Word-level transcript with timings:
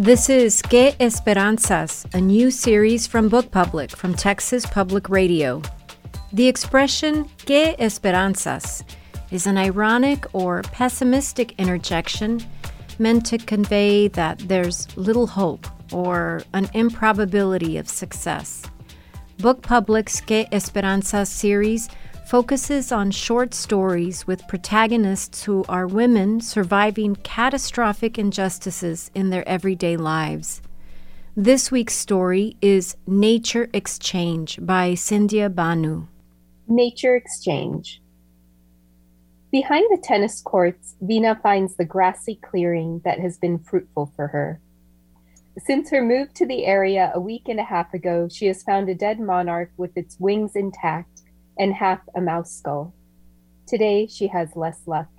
This 0.00 0.30
is 0.30 0.62
Que 0.62 0.92
Esperanzas, 0.92 2.06
a 2.14 2.20
new 2.22 2.50
series 2.50 3.06
from 3.06 3.28
Book 3.28 3.50
Public 3.50 3.90
from 3.90 4.14
Texas 4.14 4.64
Public 4.64 5.10
Radio. 5.10 5.60
The 6.32 6.48
expression 6.48 7.28
Que 7.44 7.76
Esperanzas 7.78 8.82
is 9.30 9.46
an 9.46 9.58
ironic 9.58 10.24
or 10.32 10.62
pessimistic 10.62 11.52
interjection 11.58 12.40
meant 12.98 13.26
to 13.26 13.36
convey 13.36 14.08
that 14.08 14.38
there's 14.48 14.88
little 14.96 15.26
hope 15.26 15.66
or 15.92 16.44
an 16.54 16.70
improbability 16.72 17.76
of 17.76 17.86
success. 17.86 18.62
Book 19.36 19.60
Public's 19.60 20.22
Que 20.22 20.46
Esperanzas 20.46 21.26
series 21.26 21.90
focuses 22.30 22.92
on 22.92 23.10
short 23.10 23.52
stories 23.52 24.24
with 24.24 24.46
protagonists 24.46 25.42
who 25.42 25.64
are 25.68 25.88
women 25.88 26.40
surviving 26.40 27.16
catastrophic 27.16 28.16
injustices 28.16 29.10
in 29.16 29.30
their 29.30 29.46
everyday 29.48 29.96
lives. 29.96 30.62
This 31.36 31.72
week's 31.72 31.96
story 31.96 32.56
is 32.62 32.96
Nature 33.04 33.68
Exchange 33.72 34.60
by 34.62 34.92
Sindya 34.92 35.52
Bhanoo. 35.52 36.06
Nature 36.68 37.16
Exchange. 37.16 38.00
Behind 39.50 39.88
the 39.90 40.00
tennis 40.00 40.40
courts, 40.40 40.94
Vina 41.00 41.36
finds 41.42 41.74
the 41.74 41.84
grassy 41.84 42.36
clearing 42.36 43.00
that 43.04 43.18
has 43.18 43.38
been 43.38 43.58
fruitful 43.58 44.12
for 44.14 44.28
her. 44.28 44.60
Since 45.58 45.90
her 45.90 46.00
move 46.00 46.32
to 46.34 46.46
the 46.46 46.64
area 46.64 47.10
a 47.12 47.18
week 47.18 47.48
and 47.48 47.58
a 47.58 47.64
half 47.64 47.92
ago, 47.92 48.28
she 48.30 48.46
has 48.46 48.62
found 48.62 48.88
a 48.88 48.94
dead 48.94 49.18
monarch 49.18 49.72
with 49.76 49.96
its 49.96 50.16
wings 50.20 50.54
intact 50.54 51.19
and 51.60 51.74
half 51.74 52.00
a 52.16 52.20
mouse 52.20 52.50
skull. 52.50 52.94
Today 53.68 54.06
she 54.06 54.28
has 54.28 54.56
less 54.56 54.80
luck. 54.86 55.10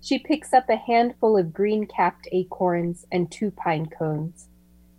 She 0.00 0.18
picks 0.18 0.54
up 0.54 0.68
a 0.68 0.76
handful 0.76 1.36
of 1.36 1.52
green 1.52 1.86
capped 1.86 2.26
acorns 2.32 3.04
and 3.12 3.30
two 3.30 3.50
pine 3.50 3.86
cones. 3.86 4.48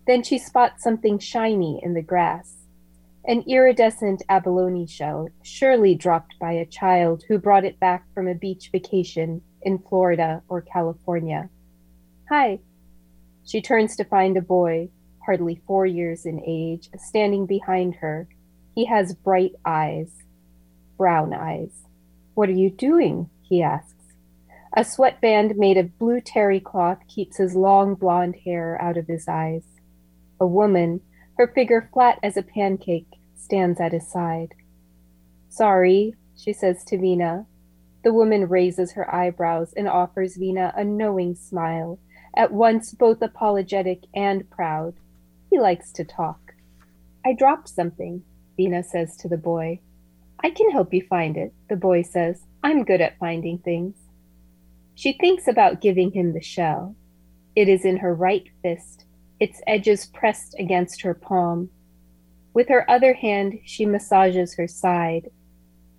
Then 0.05 0.21
she 0.21 0.37
spots 0.37 0.83
something 0.83 1.17
shiny 1.17 1.81
in 1.83 1.95
the 1.95 2.03
grass 2.03 2.65
an 3.27 3.43
iridescent 3.47 4.21
abalone 4.29 4.85
shell, 4.85 5.27
surely 5.41 5.95
dropped 5.95 6.35
by 6.39 6.51
a 6.51 6.65
child 6.65 7.23
who 7.27 7.39
brought 7.39 7.65
it 7.65 7.79
back 7.79 8.05
from 8.13 8.27
a 8.27 8.35
beach 8.35 8.69
vacation 8.71 9.41
in 9.63 9.79
Florida 9.79 10.43
or 10.47 10.61
California. 10.61 11.49
Hi. 12.29 12.59
She 13.43 13.61
turns 13.61 13.95
to 13.95 14.03
find 14.03 14.37
a 14.37 14.41
boy, 14.41 14.89
hardly 15.25 15.59
four 15.65 15.87
years 15.87 16.27
in 16.27 16.39
age, 16.45 16.89
standing 16.97 17.47
behind 17.47 17.95
her. 17.95 18.27
He 18.75 18.85
has 18.85 19.15
bright 19.15 19.53
eyes 19.65 20.24
brown 20.97 21.33
eyes. 21.33 21.85
What 22.33 22.49
are 22.49 22.53
you 22.53 22.69
doing? 22.69 23.29
he 23.41 23.61
asks. 23.61 23.93
A 24.77 24.83
sweatband 24.83 25.55
made 25.55 25.77
of 25.77 25.97
blue 25.97 26.19
terry 26.19 26.59
cloth 26.59 26.99
keeps 27.07 27.37
his 27.37 27.55
long 27.55 27.95
blond 27.95 28.35
hair 28.43 28.77
out 28.81 28.97
of 28.97 29.07
his 29.07 29.27
eyes. 29.27 29.63
A 30.39 30.45
woman, 30.45 31.01
her 31.37 31.47
figure 31.47 31.89
flat 31.93 32.19
as 32.21 32.35
a 32.35 32.43
pancake, 32.43 33.07
stands 33.35 33.79
at 33.79 33.93
his 33.93 34.11
side. 34.11 34.53
Sorry, 35.47 36.15
she 36.35 36.51
says 36.51 36.83
to 36.85 36.97
Vina. 36.97 37.45
The 38.03 38.13
woman 38.13 38.49
raises 38.49 38.91
her 38.91 39.13
eyebrows 39.13 39.73
and 39.77 39.87
offers 39.87 40.35
Vina 40.35 40.73
a 40.75 40.83
knowing 40.83 41.35
smile, 41.35 41.97
at 42.35 42.51
once 42.51 42.93
both 42.93 43.21
apologetic 43.21 44.03
and 44.13 44.49
proud. 44.49 44.95
He 45.49 45.57
likes 45.57 45.93
to 45.93 46.03
talk. 46.03 46.53
I 47.25 47.33
dropped 47.33 47.69
something, 47.69 48.23
Vina 48.57 48.83
says 48.83 49.15
to 49.17 49.29
the 49.29 49.37
boy. 49.37 49.79
I 50.43 50.49
can 50.49 50.71
help 50.71 50.93
you 50.93 51.05
find 51.07 51.37
it, 51.37 51.53
the 51.69 51.75
boy 51.75 52.01
says. 52.03 52.43
I'm 52.63 52.83
good 52.83 53.01
at 53.01 53.17
finding 53.19 53.59
things. 53.59 53.95
She 54.95 55.13
thinks 55.13 55.47
about 55.47 55.81
giving 55.81 56.11
him 56.11 56.33
the 56.33 56.41
shell. 56.41 56.95
It 57.55 57.69
is 57.69 57.85
in 57.85 57.97
her 57.97 58.13
right 58.13 58.47
fist, 58.61 59.05
its 59.39 59.61
edges 59.67 60.05
pressed 60.05 60.55
against 60.59 61.01
her 61.01 61.13
palm. 61.13 61.69
With 62.53 62.69
her 62.69 62.89
other 62.89 63.13
hand, 63.13 63.59
she 63.65 63.85
massages 63.85 64.55
her 64.55 64.67
side. 64.67 65.29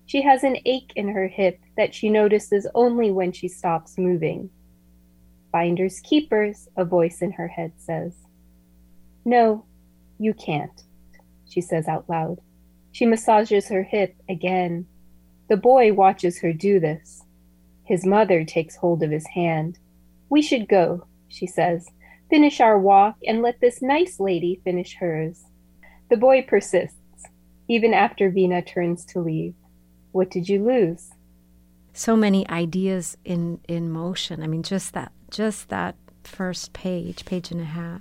She 0.06 0.22
has 0.22 0.44
an 0.44 0.58
ache 0.64 0.92
in 0.96 1.08
her 1.08 1.28
hip 1.28 1.60
that 1.76 1.94
she 1.94 2.08
notices 2.08 2.66
only 2.74 3.10
when 3.10 3.32
she 3.32 3.48
stops 3.48 3.98
moving. 3.98 4.50
Finders 5.52 6.00
keepers, 6.00 6.68
a 6.76 6.84
voice 6.84 7.22
in 7.22 7.32
her 7.32 7.48
head 7.48 7.72
says. 7.76 8.14
No, 9.24 9.64
you 10.18 10.32
can't, 10.32 10.82
she 11.48 11.60
says 11.60 11.88
out 11.88 12.08
loud. 12.08 12.40
She 12.96 13.04
massages 13.04 13.68
her 13.68 13.82
hip 13.82 14.16
again. 14.26 14.86
The 15.50 15.58
boy 15.58 15.92
watches 15.92 16.40
her 16.40 16.54
do 16.54 16.80
this. 16.80 17.24
His 17.84 18.06
mother 18.06 18.42
takes 18.42 18.74
hold 18.74 19.02
of 19.02 19.10
his 19.10 19.26
hand. 19.26 19.78
We 20.30 20.40
should 20.40 20.66
go, 20.66 21.06
she 21.28 21.46
says. 21.46 21.90
Finish 22.30 22.58
our 22.58 22.78
walk 22.78 23.16
and 23.26 23.42
let 23.42 23.60
this 23.60 23.82
nice 23.82 24.18
lady 24.18 24.62
finish 24.64 24.94
hers. 24.94 25.44
The 26.08 26.16
boy 26.16 26.40
persists, 26.48 27.26
even 27.68 27.92
after 27.92 28.30
Vina 28.30 28.62
turns 28.62 29.04
to 29.12 29.20
leave. 29.20 29.52
What 30.12 30.30
did 30.30 30.48
you 30.48 30.64
lose? 30.64 31.10
So 31.92 32.16
many 32.16 32.48
ideas 32.48 33.18
in, 33.26 33.60
in 33.68 33.90
motion. 33.90 34.42
I 34.42 34.46
mean, 34.46 34.62
just 34.62 34.94
that, 34.94 35.12
just 35.30 35.68
that 35.68 35.96
first 36.24 36.72
page, 36.72 37.26
page 37.26 37.50
and 37.50 37.60
a 37.60 37.64
half. 37.64 38.00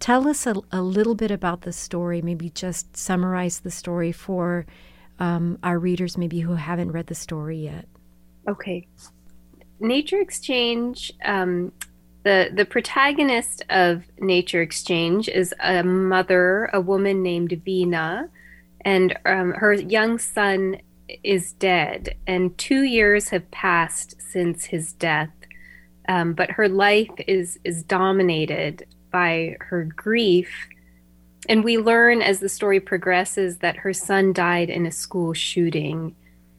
Tell 0.00 0.28
us 0.28 0.46
a, 0.46 0.54
a 0.70 0.82
little 0.82 1.14
bit 1.14 1.30
about 1.30 1.62
the 1.62 1.72
story, 1.72 2.20
maybe 2.20 2.50
just 2.50 2.96
summarize 2.96 3.60
the 3.60 3.70
story 3.70 4.12
for 4.12 4.66
um, 5.18 5.58
our 5.62 5.78
readers, 5.78 6.18
maybe 6.18 6.40
who 6.40 6.54
haven't 6.54 6.92
read 6.92 7.06
the 7.06 7.14
story 7.14 7.58
yet. 7.58 7.86
Okay. 8.48 8.86
Nature 9.80 10.20
Exchange, 10.20 11.12
um, 11.24 11.72
the, 12.24 12.50
the 12.52 12.64
protagonist 12.64 13.62
of 13.70 14.04
Nature 14.18 14.62
Exchange 14.62 15.28
is 15.28 15.54
a 15.60 15.82
mother, 15.82 16.70
a 16.72 16.80
woman 16.80 17.22
named 17.22 17.60
Vina, 17.64 18.28
and 18.82 19.16
um, 19.24 19.52
her 19.52 19.72
young 19.72 20.18
son 20.18 20.78
is 21.22 21.52
dead, 21.52 22.16
and 22.26 22.56
two 22.58 22.82
years 22.82 23.28
have 23.28 23.50
passed 23.50 24.20
since 24.20 24.66
his 24.66 24.92
death. 24.92 25.30
Um, 26.08 26.34
but 26.34 26.50
her 26.50 26.68
life 26.68 27.10
is 27.26 27.58
is 27.64 27.82
dominated 27.82 28.86
by 29.14 29.56
her 29.60 29.84
grief. 29.84 30.50
And 31.48 31.62
we 31.62 31.78
learn 31.78 32.20
as 32.20 32.40
the 32.40 32.48
story 32.48 32.80
progresses 32.80 33.58
that 33.58 33.76
her 33.76 33.92
son 33.92 34.32
died 34.32 34.68
in 34.68 34.86
a 34.86 34.90
school 34.90 35.32
shooting. 35.32 36.16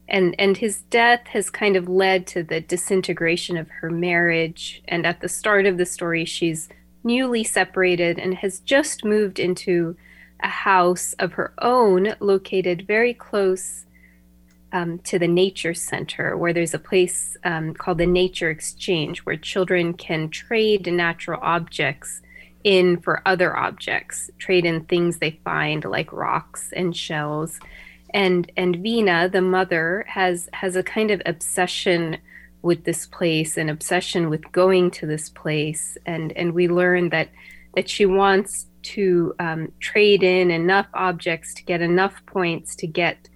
And, 0.08 0.36
and 0.40 0.56
his 0.56 0.84
death 0.84 1.28
has 1.28 1.50
kind 1.50 1.76
of 1.76 1.90
led 1.90 2.26
to 2.28 2.44
the 2.44 2.62
disintegration 2.62 3.58
of 3.58 3.68
her 3.82 3.90
marriage. 3.90 4.82
And 4.88 5.06
at 5.06 5.20
the 5.20 5.28
start 5.28 5.66
of 5.66 5.78
the 5.78 5.86
story, 5.86 6.24
she's 6.24 6.70
newly 7.04 7.44
separated 7.44 8.18
and 8.20 8.36
has 8.36 8.60
just 8.60 9.04
moved 9.04 9.38
into 9.38 9.98
a 10.40 10.48
house 10.48 11.12
of 11.20 11.34
her 11.34 11.52
own 11.58 12.16
located 12.22 12.88
very 12.88 13.14
close 13.14 13.86
um, 14.72 15.00
to 15.00 15.20
the 15.20 15.28
nature 15.28 15.74
center, 15.74 16.38
where 16.38 16.54
there's 16.54 16.74
a 16.74 16.80
place 16.80 17.36
um, 17.44 17.74
called 17.74 17.98
the 17.98 18.06
Nature 18.06 18.50
Exchange, 18.50 19.20
where 19.20 19.36
children 19.36 19.94
can 19.94 20.30
trade 20.30 20.88
natural 20.88 21.40
objects 21.42 22.22
in 22.66 23.00
for 23.00 23.22
other 23.28 23.56
objects, 23.56 24.30
trade 24.40 24.66
in 24.66 24.84
things 24.86 25.20
they 25.20 25.40
find 25.46 25.86
like 25.86 26.12
rocks 26.12 26.74
and 26.76 26.98
shells. 26.98 27.60
And 28.10 28.52
and 28.58 28.78
Vina, 28.78 29.30
the 29.30 29.42
mother, 29.42 30.04
has 30.08 30.50
has 30.52 30.76
a 30.76 30.84
kind 30.84 31.12
of 31.12 31.22
obsession 31.26 32.18
with 32.64 32.84
this 32.84 33.06
place, 33.06 33.56
an 33.56 33.70
obsession 33.70 34.30
with 34.32 34.52
going 34.52 34.90
to 34.92 35.06
this 35.06 35.30
place. 35.30 35.98
And 36.06 36.34
and 36.34 36.54
we 36.54 36.68
learn 36.68 37.10
that 37.10 37.30
that 37.76 37.88
she 37.88 38.06
wants 38.06 38.66
to 38.82 39.36
um, 39.40 39.72
trade 39.80 40.24
in 40.24 40.50
enough 40.50 40.88
objects 40.94 41.54
to 41.56 41.64
get 41.64 41.82
enough 41.82 42.26
points 42.26 42.76
to 42.78 42.88
get 42.88 43.30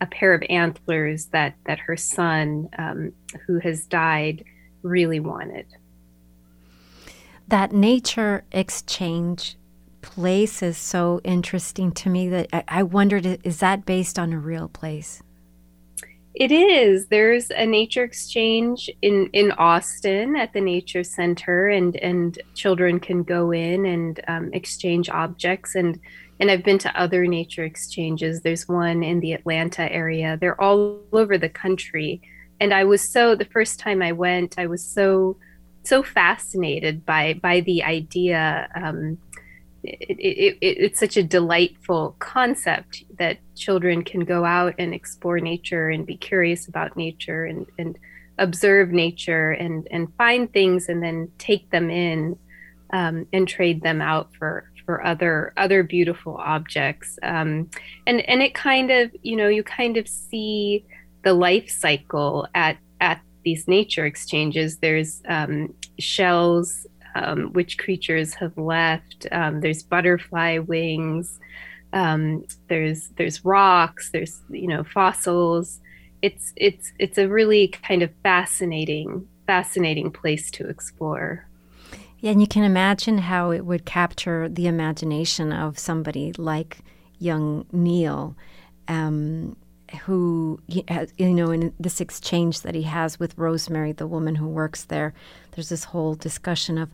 a 0.00 0.06
pair 0.06 0.32
of 0.32 0.42
antlers 0.48 1.26
that 1.26 1.54
that 1.66 1.80
her 1.80 1.98
son, 1.98 2.70
um, 2.78 3.12
who 3.46 3.58
has 3.58 3.84
died, 3.84 4.42
really 4.82 5.20
wanted 5.20 5.66
that 7.50 7.72
nature 7.72 8.44
exchange 8.52 9.56
place 10.02 10.62
is 10.62 10.78
so 10.78 11.20
interesting 11.24 11.92
to 11.92 12.08
me 12.08 12.28
that 12.28 12.48
I, 12.52 12.64
I 12.68 12.82
wondered 12.82 13.26
is 13.44 13.58
that 13.58 13.84
based 13.84 14.18
on 14.18 14.32
a 14.32 14.38
real 14.38 14.68
place? 14.68 15.22
It 16.34 16.52
is. 16.52 17.08
There's 17.08 17.50
a 17.50 17.66
nature 17.66 18.04
exchange 18.04 18.88
in 19.02 19.28
in 19.32 19.50
Austin 19.52 20.36
at 20.36 20.52
the 20.52 20.60
Nature 20.60 21.02
Center, 21.02 21.68
and 21.68 21.96
and 21.96 22.40
children 22.54 23.00
can 23.00 23.24
go 23.24 23.50
in 23.50 23.84
and 23.84 24.20
um, 24.28 24.50
exchange 24.52 25.10
objects. 25.10 25.74
and 25.74 25.98
And 26.38 26.50
I've 26.50 26.64
been 26.64 26.78
to 26.78 27.00
other 27.00 27.26
nature 27.26 27.64
exchanges. 27.64 28.40
There's 28.40 28.68
one 28.68 29.02
in 29.02 29.20
the 29.20 29.32
Atlanta 29.32 29.92
area. 29.92 30.38
They're 30.40 30.60
all 30.60 31.00
over 31.12 31.36
the 31.36 31.48
country. 31.48 32.22
And 32.60 32.72
I 32.72 32.84
was 32.84 33.02
so 33.02 33.34
the 33.34 33.46
first 33.46 33.80
time 33.80 34.00
I 34.00 34.12
went, 34.12 34.54
I 34.56 34.66
was 34.66 34.84
so 34.84 35.36
so 35.82 36.02
fascinated 36.02 37.04
by 37.04 37.34
by 37.34 37.60
the 37.60 37.82
idea. 37.82 38.68
Um, 38.74 39.18
it, 39.82 40.18
it, 40.18 40.58
it, 40.60 40.76
it's 40.78 41.00
such 41.00 41.16
a 41.16 41.22
delightful 41.22 42.14
concept 42.18 43.04
that 43.18 43.38
children 43.56 44.04
can 44.04 44.26
go 44.26 44.44
out 44.44 44.74
and 44.78 44.92
explore 44.92 45.40
nature 45.40 45.88
and 45.88 46.04
be 46.04 46.18
curious 46.18 46.68
about 46.68 46.98
nature 46.98 47.46
and, 47.46 47.66
and 47.78 47.98
observe 48.36 48.90
nature 48.90 49.52
and, 49.52 49.88
and 49.90 50.12
find 50.18 50.52
things 50.52 50.90
and 50.90 51.02
then 51.02 51.30
take 51.38 51.70
them 51.70 51.88
in 51.88 52.38
um, 52.92 53.26
and 53.32 53.48
trade 53.48 53.82
them 53.82 54.02
out 54.02 54.30
for 54.38 54.70
for 54.84 55.06
other 55.06 55.52
other 55.56 55.82
beautiful 55.82 56.36
objects. 56.36 57.18
Um, 57.22 57.70
and 58.06 58.20
and 58.28 58.42
it 58.42 58.54
kind 58.54 58.90
of 58.90 59.12
you 59.22 59.36
know 59.36 59.48
you 59.48 59.62
kind 59.62 59.96
of 59.96 60.08
see 60.08 60.84
the 61.22 61.32
life 61.32 61.70
cycle 61.70 62.48
at 62.54 62.76
at 62.76 62.76
these 63.44 63.66
nature 63.68 64.06
exchanges. 64.06 64.78
There's 64.78 65.22
um, 65.28 65.74
shells 65.98 66.86
um, 67.14 67.52
which 67.52 67.78
creatures 67.78 68.34
have 68.34 68.56
left. 68.56 69.26
Um, 69.32 69.60
there's 69.60 69.82
butterfly 69.82 70.58
wings. 70.58 71.38
Um, 71.92 72.44
there's 72.68 73.08
there's 73.16 73.44
rocks. 73.44 74.10
There's 74.10 74.40
you 74.50 74.68
know 74.68 74.84
fossils. 74.84 75.80
It's 76.22 76.52
it's 76.56 76.92
it's 76.98 77.18
a 77.18 77.28
really 77.28 77.68
kind 77.68 78.02
of 78.02 78.10
fascinating 78.22 79.26
fascinating 79.46 80.10
place 80.10 80.50
to 80.52 80.68
explore. 80.68 81.46
Yeah, 82.20 82.32
and 82.32 82.40
you 82.40 82.46
can 82.46 82.64
imagine 82.64 83.18
how 83.18 83.50
it 83.50 83.64
would 83.64 83.84
capture 83.86 84.48
the 84.48 84.66
imagination 84.66 85.52
of 85.52 85.78
somebody 85.78 86.32
like 86.36 86.78
young 87.18 87.66
Neil. 87.72 88.36
Um, 88.88 89.56
who 90.04 90.60
has, 90.88 91.12
you 91.18 91.30
know 91.30 91.50
in 91.50 91.74
this 91.78 92.00
exchange 92.00 92.60
that 92.62 92.74
he 92.74 92.82
has 92.82 93.18
with 93.18 93.36
Rosemary, 93.36 93.92
the 93.92 94.06
woman 94.06 94.36
who 94.36 94.46
works 94.46 94.84
there, 94.84 95.14
there's 95.52 95.68
this 95.68 95.84
whole 95.84 96.14
discussion 96.14 96.78
of 96.78 96.92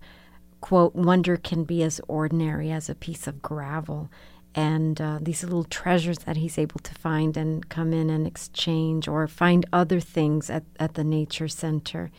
quote 0.61 0.95
wonder 0.95 1.37
can 1.37 1.65
be 1.65 1.83
as 1.83 2.01
ordinary 2.09 2.71
as 2.71 2.89
a 2.89 2.95
piece 2.95 3.27
of 3.27 3.43
gravel, 3.43 4.11
and 4.55 5.01
uh, 5.01 5.19
these 5.21 5.45
little 5.45 5.65
treasures 5.65 6.21
that 6.21 6.39
he's 6.39 6.59
able 6.59 6.81
to 6.81 6.95
find 6.95 7.37
and 7.37 7.69
come 7.69 7.93
in 7.93 8.09
and 8.09 8.27
exchange 8.27 9.07
or 9.07 9.29
find 9.29 9.67
other 9.73 10.01
things 10.01 10.49
at, 10.49 10.65
at 10.81 10.95
the 10.95 11.05
nature 11.05 11.49
center, 11.49 12.11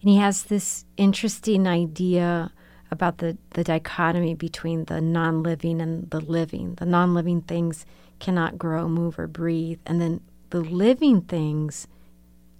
and 0.00 0.10
he 0.10 0.16
has 0.16 0.44
this 0.44 0.84
interesting 0.96 1.66
idea 1.66 2.52
about 2.90 3.18
the, 3.18 3.38
the 3.50 3.64
dichotomy 3.64 4.34
between 4.34 4.84
the 4.86 5.00
non 5.00 5.42
living 5.42 5.80
and 5.80 6.10
the 6.10 6.20
living. 6.20 6.74
The 6.74 6.86
non 6.86 7.14
living 7.14 7.42
things 7.42 7.86
cannot 8.20 8.58
grow, 8.58 8.88
move, 8.88 9.18
or 9.18 9.26
breathe. 9.26 9.80
And 9.86 10.00
then 10.00 10.20
the 10.50 10.60
living 10.60 11.22
things, 11.22 11.88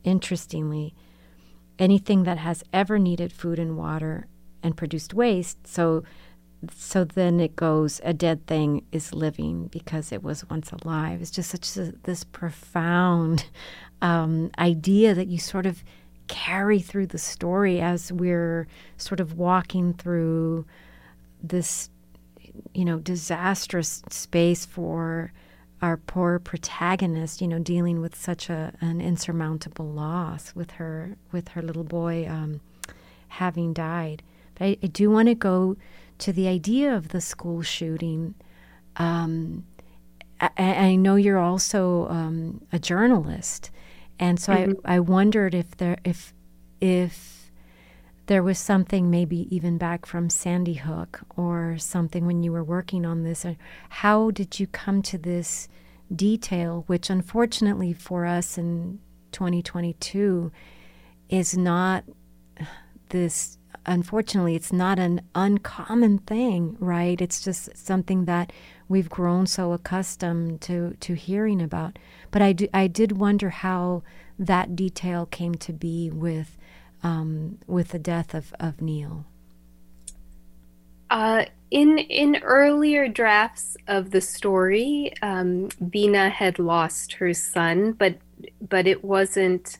interestingly, 0.02 0.94
anything 1.78 2.24
that 2.24 2.38
has 2.38 2.62
ever 2.72 2.98
needed 2.98 3.32
food 3.32 3.58
and 3.58 3.76
water 3.76 4.26
and 4.62 4.76
produced 4.76 5.14
waste. 5.14 5.66
So, 5.66 6.04
so 6.76 7.04
then 7.04 7.40
it 7.40 7.56
goes 7.56 8.00
a 8.04 8.12
dead 8.12 8.46
thing 8.46 8.84
is 8.92 9.14
living 9.14 9.68
because 9.68 10.12
it 10.12 10.22
was 10.22 10.48
once 10.50 10.70
alive. 10.72 11.20
It's 11.22 11.30
just 11.30 11.50
such 11.50 11.76
a, 11.76 11.92
this 12.02 12.24
profound 12.24 13.46
um, 14.02 14.50
idea 14.58 15.14
that 15.14 15.28
you 15.28 15.38
sort 15.38 15.66
of 15.66 15.82
carry 16.28 16.78
through 16.78 17.08
the 17.08 17.18
story 17.18 17.80
as 17.80 18.12
we're 18.12 18.68
sort 18.96 19.18
of 19.18 19.36
walking 19.36 19.92
through 19.94 20.64
this, 21.42 21.90
you 22.72 22.84
know, 22.84 22.98
disastrous 22.98 24.02
space 24.10 24.64
for 24.64 25.32
our 25.82 25.96
poor 25.96 26.38
protagonist, 26.38 27.40
you 27.40 27.48
know, 27.48 27.58
dealing 27.58 28.00
with 28.00 28.14
such 28.14 28.50
a 28.50 28.72
an 28.80 29.00
insurmountable 29.00 29.88
loss 29.88 30.54
with 30.54 30.72
her 30.72 31.16
with 31.32 31.48
her 31.48 31.62
little 31.62 31.84
boy 31.84 32.26
um, 32.28 32.60
having 33.28 33.72
died. 33.72 34.22
But 34.54 34.64
I, 34.64 34.76
I 34.82 34.86
do 34.86 35.10
want 35.10 35.28
to 35.28 35.34
go 35.34 35.76
to 36.18 36.32
the 36.32 36.48
idea 36.48 36.94
of 36.94 37.08
the 37.08 37.20
school 37.20 37.62
shooting. 37.62 38.34
Um, 38.96 39.64
I, 40.40 40.50
I, 40.58 40.96
know 40.96 41.16
you're 41.16 41.38
also 41.38 42.08
um, 42.08 42.62
a 42.72 42.78
journalist, 42.78 43.70
and 44.18 44.38
so 44.40 44.52
mm-hmm. 44.52 44.72
I, 44.84 44.96
I 44.96 45.00
wondered 45.00 45.54
if 45.54 45.76
there 45.76 45.98
if 46.04 46.34
if 46.80 47.39
there 48.30 48.44
was 48.44 48.60
something 48.60 49.10
maybe 49.10 49.48
even 49.52 49.76
back 49.76 50.06
from 50.06 50.30
Sandy 50.30 50.74
Hook 50.74 51.22
or 51.36 51.76
something 51.78 52.26
when 52.26 52.44
you 52.44 52.52
were 52.52 52.62
working 52.62 53.04
on 53.04 53.24
this. 53.24 53.44
Uh, 53.44 53.54
how 53.88 54.30
did 54.30 54.60
you 54.60 54.68
come 54.68 55.02
to 55.02 55.18
this 55.18 55.66
detail, 56.14 56.84
which 56.86 57.10
unfortunately 57.10 57.92
for 57.92 58.26
us 58.26 58.56
in 58.56 59.00
2022 59.32 60.52
is 61.28 61.56
not 61.56 62.04
this, 63.08 63.58
unfortunately, 63.84 64.54
it's 64.54 64.72
not 64.72 65.00
an 65.00 65.22
uncommon 65.34 66.18
thing, 66.18 66.76
right? 66.78 67.20
It's 67.20 67.42
just 67.42 67.76
something 67.76 68.26
that 68.26 68.52
we've 68.88 69.10
grown 69.10 69.48
so 69.48 69.72
accustomed 69.72 70.60
to, 70.60 70.96
to 71.00 71.14
hearing 71.14 71.60
about. 71.60 71.98
But 72.30 72.42
I, 72.42 72.52
do, 72.52 72.68
I 72.72 72.86
did 72.86 73.10
wonder 73.10 73.50
how 73.50 74.04
that 74.38 74.76
detail 74.76 75.26
came 75.26 75.56
to 75.56 75.72
be 75.72 76.10
with 76.10 76.56
um, 77.02 77.58
with 77.67 77.88
the 77.88 77.99
death 77.99 78.35
of, 78.35 78.55
of 78.61 78.81
Neil? 78.81 79.26
Uh, 81.11 81.44
in 81.70 81.99
in 81.99 82.37
earlier 82.43 83.08
drafts 83.08 83.76
of 83.88 84.11
the 84.11 84.20
story, 84.20 85.12
um, 85.23 85.69
Vina 85.81 86.29
had 86.29 86.58
lost 86.58 87.14
her 87.14 87.35
son, 87.35 87.93
but 87.93 88.19
but 88.69 88.87
it 88.87 89.05
wasn't 89.05 89.79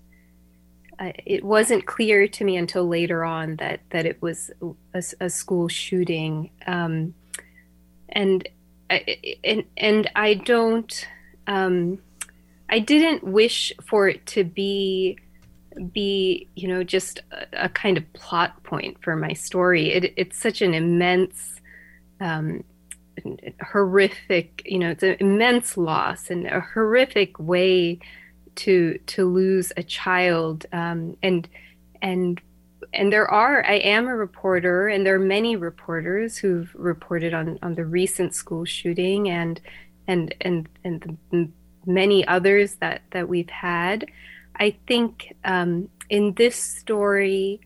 uh, 0.99 1.13
it 1.25 1.45
wasn't 1.45 1.87
clear 1.87 2.29
to 2.29 2.45
me 2.45 2.57
until 2.57 2.87
later 2.87 3.25
on 3.25 3.57
that 3.57 3.81
that 3.91 4.07
it 4.07 4.21
was 4.21 4.51
a, 4.93 5.03
a 5.21 5.31
school 5.31 5.69
shooting, 5.69 6.51
um, 6.67 7.15
and 8.09 8.49
and 9.45 9.65
and 9.77 10.11
I 10.17 10.35
don't 10.35 11.09
um, 11.47 11.99
I 12.69 12.81
didn't 12.81 13.25
wish 13.25 13.73
for 13.85 14.09
it 14.09 14.27
to 14.27 14.45
be 14.45 15.19
be 15.93 16.49
you 16.57 16.69
know 16.69 16.83
just 16.83 17.21
a, 17.31 17.65
a, 17.65 17.69
kind 17.69 17.97
of 17.97 18.13
plot 18.13 18.63
point 18.65 18.97
for 19.03 19.17
my 19.17 19.33
story. 19.33 19.93
It, 19.93 20.13
it's 20.17 20.39
such 20.39 20.63
an 20.63 20.75
immense 20.75 21.61
um, 22.21 22.65
horrific 23.63 24.63
you 24.65 24.79
know 24.79 24.91
it's 24.91 25.03
an 25.03 25.17
immense 25.21 25.77
loss 25.77 26.31
and 26.31 26.47
a 26.47 26.61
horrific 26.61 27.39
way 27.39 27.99
to 28.57 28.99
to 29.07 29.27
lose 29.27 29.73
a 29.77 29.83
child. 29.83 30.67
Um, 30.73 31.17
and 31.23 31.49
and 32.03 32.41
and 32.93 33.13
there 33.13 33.29
are 33.31 33.65
i 33.67 33.75
am 33.75 34.09
a 34.09 34.17
reporter 34.17 34.89
and 34.89 35.07
there 35.07 35.15
are 35.15 35.19
many 35.19 35.55
reporters 35.55 36.37
who've 36.39 36.75
reported 36.75 37.35
on 37.35 37.59
on 37.63 37.75
the 37.75 37.85
recent 37.85 38.35
school 38.35 38.65
shooting 38.65 39.29
and 39.29 39.61
and 40.09 40.35
and 40.41 40.69
and 40.83 41.19
the 41.31 41.49
many 41.87 42.27
others 42.27 42.77
that 42.77 43.03
that 43.13 43.29
we've 43.29 43.51
had 43.51 44.07
I 44.61 44.77
think 44.87 45.35
um, 45.43 45.89
in 46.11 46.35
this 46.35 46.57
story, 46.57 47.61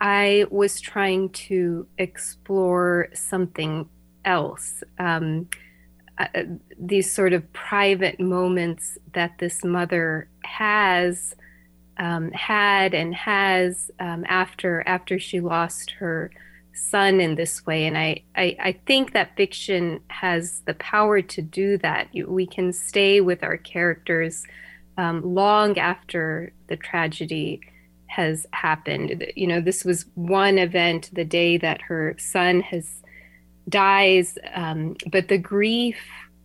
I 0.00 0.44
was 0.50 0.80
trying 0.80 1.30
to 1.30 1.86
explore 1.96 3.08
something 3.14 3.88
else. 4.26 4.84
Um, 4.98 5.48
uh, 6.18 6.26
these 6.78 7.12
sort 7.12 7.32
of 7.32 7.50
private 7.52 8.20
moments 8.20 8.98
that 9.14 9.38
this 9.38 9.64
mother 9.64 10.28
has 10.44 11.34
um, 11.96 12.30
had 12.32 12.92
and 12.94 13.14
has 13.14 13.90
um, 13.98 14.24
after 14.28 14.84
after 14.86 15.18
she 15.18 15.40
lost 15.40 15.92
her 15.92 16.30
son 16.72 17.20
in 17.20 17.36
this 17.36 17.64
way 17.66 17.86
and 17.86 17.96
I, 17.96 18.22
I, 18.36 18.56
I 18.60 18.72
think 18.84 19.12
that 19.12 19.36
fiction 19.36 20.00
has 20.08 20.62
the 20.66 20.74
power 20.74 21.22
to 21.22 21.42
do 21.42 21.78
that 21.78 22.08
we 22.26 22.46
can 22.46 22.72
stay 22.72 23.20
with 23.20 23.44
our 23.44 23.56
characters 23.56 24.44
um, 24.96 25.34
long 25.34 25.78
after 25.78 26.52
the 26.68 26.76
tragedy 26.76 27.60
has 28.06 28.46
happened. 28.52 29.26
You 29.34 29.46
know, 29.46 29.60
this 29.60 29.84
was 29.84 30.06
one 30.14 30.58
event, 30.58 31.10
the 31.12 31.24
day 31.24 31.56
that 31.58 31.82
her 31.82 32.14
son 32.18 32.60
has 32.60 33.02
dies, 33.68 34.38
um, 34.54 34.96
but 35.10 35.28
the 35.28 35.38
grief 35.38 35.96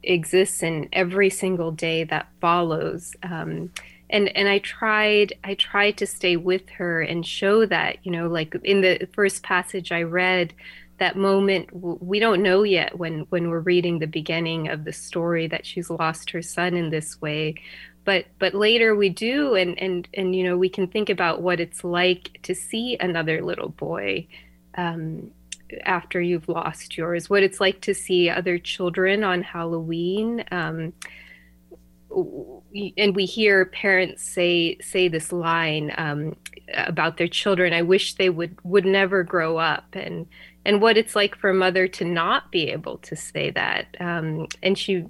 exists 0.03 0.63
in 0.63 0.89
every 0.94 1.29
single 1.29 1.72
day 1.72 2.03
that 2.06 2.27
follows. 2.39 3.15
Um, 3.24 3.72
and 4.10 4.36
and 4.36 4.48
I 4.48 4.60
tried 4.60 5.34
I 5.44 5.53
tried 5.53 5.98
to 5.98 6.08
stay 6.08 6.36
with 6.36 6.68
her 6.72 7.01
and 7.01 7.25
show 7.25 7.65
that 7.65 7.98
you 8.03 8.12
know 8.12 8.27
like 8.27 8.56
in 8.63 8.82
the 8.82 9.08
first 9.13 9.44
passage 9.44 9.91
I 9.91 10.03
read 10.03 10.53
that 10.98 11.15
moment 11.15 11.70
we 11.72 12.20
don't 12.20 12.44
know 12.44 12.63
yet 12.63 12.98
when 12.98 13.22
when 13.29 13.50
we're 13.50 13.60
reading 13.60 14.00
the 14.00 14.08
beginning 14.08 14.68
of 14.68 14.84
the 14.84 14.94
story 14.94 15.48
that 15.48 15.65
she's 15.65 15.89
lost 15.89 16.32
her 16.32 16.41
son 16.41 16.75
in 16.75 16.89
this 16.89 17.22
way 17.22 17.56
but 18.06 18.25
but 18.39 18.53
later 18.53 18.96
we 18.96 19.10
do 19.10 19.56
and 19.56 19.77
and 19.79 20.08
and 20.13 20.36
you 20.36 20.44
know 20.44 20.58
we 20.58 20.70
can 20.70 20.88
think 20.88 21.10
about 21.10 21.41
what 21.41 21.60
it's 21.60 21.84
like 21.84 22.39
to 22.44 22.56
see 22.56 22.98
another 23.00 23.41
little 23.44 23.70
boy 23.70 24.25
um, 24.75 25.32
after 25.84 26.22
you've 26.22 26.50
lost 26.50 26.98
yours 26.98 27.29
what 27.29 27.44
it's 27.44 27.60
like 27.60 27.82
to 27.82 27.94
see 27.94 28.29
other 28.29 28.58
children 28.58 29.24
on 29.24 29.41
halloween 29.41 30.44
um, 30.51 30.94
and 32.98 33.15
we 33.15 33.25
hear 33.25 33.65
parents 33.65 34.24
say 34.24 34.77
say 34.79 35.08
this 35.08 35.32
line 35.32 35.94
um, 35.98 36.36
about 36.75 37.18
their 37.18 37.27
children 37.27 37.74
i 37.74 37.82
wish 37.82 38.15
they 38.15 38.29
would 38.29 38.58
would 38.63 38.86
never 38.86 39.24
grow 39.24 39.58
up 39.58 39.86
and 39.94 40.27
and 40.65 40.82
what 40.82 40.98
it's 40.98 41.15
like 41.15 41.36
for 41.36 41.50
a 41.50 41.53
mother 41.53 41.88
to 41.88 42.03
not 42.03 42.51
be 42.51 42.70
able 42.70 42.98
to 43.00 43.15
say 43.15 43.50
that 43.51 43.96
um, 44.00 44.48
and 44.63 44.77
she 44.77 45.06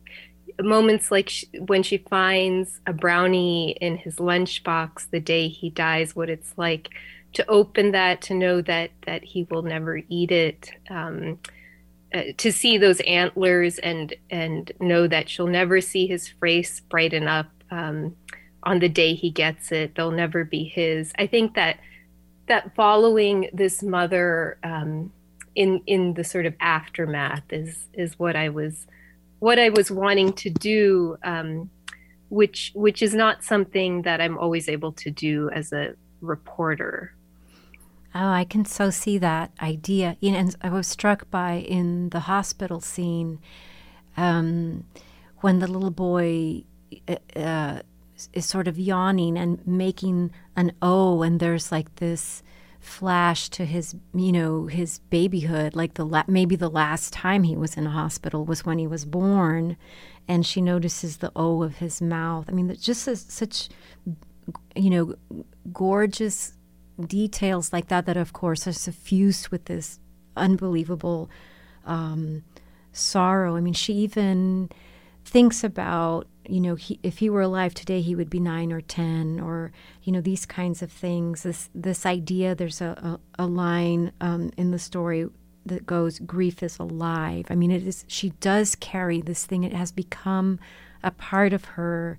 moments 0.59 1.11
like 1.11 1.29
she, 1.29 1.47
when 1.59 1.83
she 1.83 1.97
finds 1.97 2.79
a 2.85 2.93
brownie 2.93 3.71
in 3.81 3.97
his 3.97 4.17
lunchbox 4.17 5.09
the 5.09 5.19
day 5.19 5.47
he 5.47 5.69
dies, 5.69 6.15
what 6.15 6.29
it's 6.29 6.53
like 6.57 6.89
to 7.33 7.47
open 7.49 7.91
that, 7.91 8.21
to 8.23 8.33
know 8.33 8.61
that 8.61 8.91
that 9.05 9.23
he 9.23 9.47
will 9.49 9.61
never 9.61 10.01
eat 10.09 10.31
it. 10.31 10.71
Um, 10.89 11.39
uh, 12.11 12.23
to 12.37 12.51
see 12.51 12.77
those 12.77 12.99
antlers 13.01 13.77
and 13.79 14.15
and 14.31 14.71
know 14.79 15.07
that 15.07 15.29
she'll 15.29 15.47
never 15.47 15.79
see 15.79 16.07
his 16.07 16.27
face 16.27 16.79
brighten 16.79 17.27
up 17.27 17.47
um, 17.69 18.15
on 18.63 18.79
the 18.79 18.89
day 18.89 19.13
he 19.13 19.29
gets 19.29 19.71
it. 19.71 19.93
They'll 19.95 20.11
never 20.11 20.43
be 20.43 20.63
his. 20.63 21.11
I 21.19 21.27
think 21.27 21.53
that 21.53 21.79
that 22.47 22.73
following 22.75 23.49
this 23.53 23.83
mother 23.83 24.57
um, 24.63 25.13
in 25.55 25.81
in 25.85 26.15
the 26.15 26.23
sort 26.23 26.47
of 26.47 26.55
aftermath 26.59 27.43
is 27.51 27.87
is 27.93 28.17
what 28.17 28.35
I 28.35 28.49
was 28.49 28.87
what 29.39 29.57
I 29.57 29.69
was 29.69 29.89
wanting 29.89 30.33
to 30.33 30.49
do, 30.49 31.17
um, 31.23 31.69
which 32.29 32.71
which 32.75 33.01
is 33.01 33.13
not 33.13 33.43
something 33.43 34.03
that 34.03 34.21
I'm 34.21 34.37
always 34.37 34.69
able 34.69 34.91
to 34.93 35.09
do 35.09 35.49
as 35.51 35.73
a 35.73 35.95
reporter. 36.21 37.15
Oh, 38.13 38.29
I 38.29 38.43
can 38.43 38.65
so 38.65 38.89
see 38.89 39.17
that 39.19 39.51
idea. 39.61 40.17
You 40.19 40.31
know, 40.31 40.39
and 40.39 40.55
I 40.61 40.69
was 40.69 40.87
struck 40.87 41.29
by 41.29 41.53
in 41.53 42.09
the 42.09 42.21
hospital 42.21 42.81
scene 42.81 43.39
um, 44.17 44.85
when 45.37 45.59
the 45.59 45.67
little 45.67 45.91
boy 45.91 46.63
uh, 47.07 47.15
uh 47.35 47.79
is 48.33 48.45
sort 48.45 48.67
of 48.67 48.77
yawning 48.77 49.37
and 49.37 49.65
making 49.65 50.31
an 50.55 50.73
O, 50.81 51.21
and 51.21 51.39
there's 51.39 51.71
like 51.71 51.95
this 51.95 52.43
flash 52.89 53.49
to 53.49 53.65
his, 53.65 53.95
you 54.13 54.31
know, 54.31 54.65
his 54.65 54.99
babyhood. 55.09 55.75
Like 55.75 55.93
the 55.93 56.05
la- 56.05 56.23
maybe 56.27 56.55
the 56.55 56.69
last 56.69 57.13
time 57.13 57.43
he 57.43 57.55
was 57.55 57.77
in 57.77 57.87
a 57.87 57.91
hospital 57.91 58.45
was 58.45 58.65
when 58.65 58.79
he 58.79 58.87
was 58.87 59.05
born, 59.05 59.77
and 60.27 60.45
she 60.45 60.61
notices 60.61 61.17
the 61.17 61.31
O 61.35 61.63
of 61.63 61.77
his 61.77 62.01
mouth. 62.01 62.45
I 62.49 62.51
mean, 62.51 62.75
just 62.79 63.07
a, 63.07 63.15
such, 63.15 63.69
you 64.75 64.89
know, 64.89 65.15
gorgeous 65.71 66.53
details 67.05 67.71
like 67.71 67.87
that 67.87 68.05
that 68.05 68.17
of 68.17 68.33
course 68.33 68.67
are 68.67 68.73
suffused 68.73 69.49
with 69.49 69.65
this 69.65 69.99
unbelievable 70.35 71.29
um, 71.85 72.43
sorrow. 72.91 73.55
I 73.55 73.61
mean, 73.61 73.73
she 73.73 73.93
even 73.93 74.69
thinks 75.23 75.63
about 75.63 76.27
you 76.49 76.59
know 76.59 76.75
he, 76.75 76.99
if 77.03 77.19
he 77.19 77.29
were 77.29 77.41
alive 77.41 77.73
today 77.73 78.01
he 78.01 78.15
would 78.15 78.29
be 78.29 78.39
nine 78.39 78.71
or 78.71 78.81
ten 78.81 79.39
or 79.39 79.71
you 80.03 80.11
know 80.11 80.21
these 80.21 80.45
kinds 80.45 80.81
of 80.81 80.91
things. 80.91 81.43
This 81.43 81.69
this 81.73 82.05
idea 82.05 82.55
there's 82.55 82.81
a, 82.81 83.19
a, 83.37 83.43
a 83.43 83.47
line 83.47 84.11
um, 84.21 84.51
in 84.57 84.71
the 84.71 84.79
story 84.79 85.27
that 85.65 85.85
goes 85.85 86.19
grief 86.19 86.63
is 86.63 86.79
alive. 86.79 87.45
I 87.49 87.55
mean 87.55 87.71
it 87.71 87.85
is 87.85 88.05
she 88.07 88.31
does 88.41 88.75
carry 88.75 89.21
this 89.21 89.45
thing. 89.45 89.63
It 89.63 89.73
has 89.73 89.91
become 89.91 90.59
a 91.03 91.11
part 91.11 91.53
of 91.53 91.65
her 91.65 92.17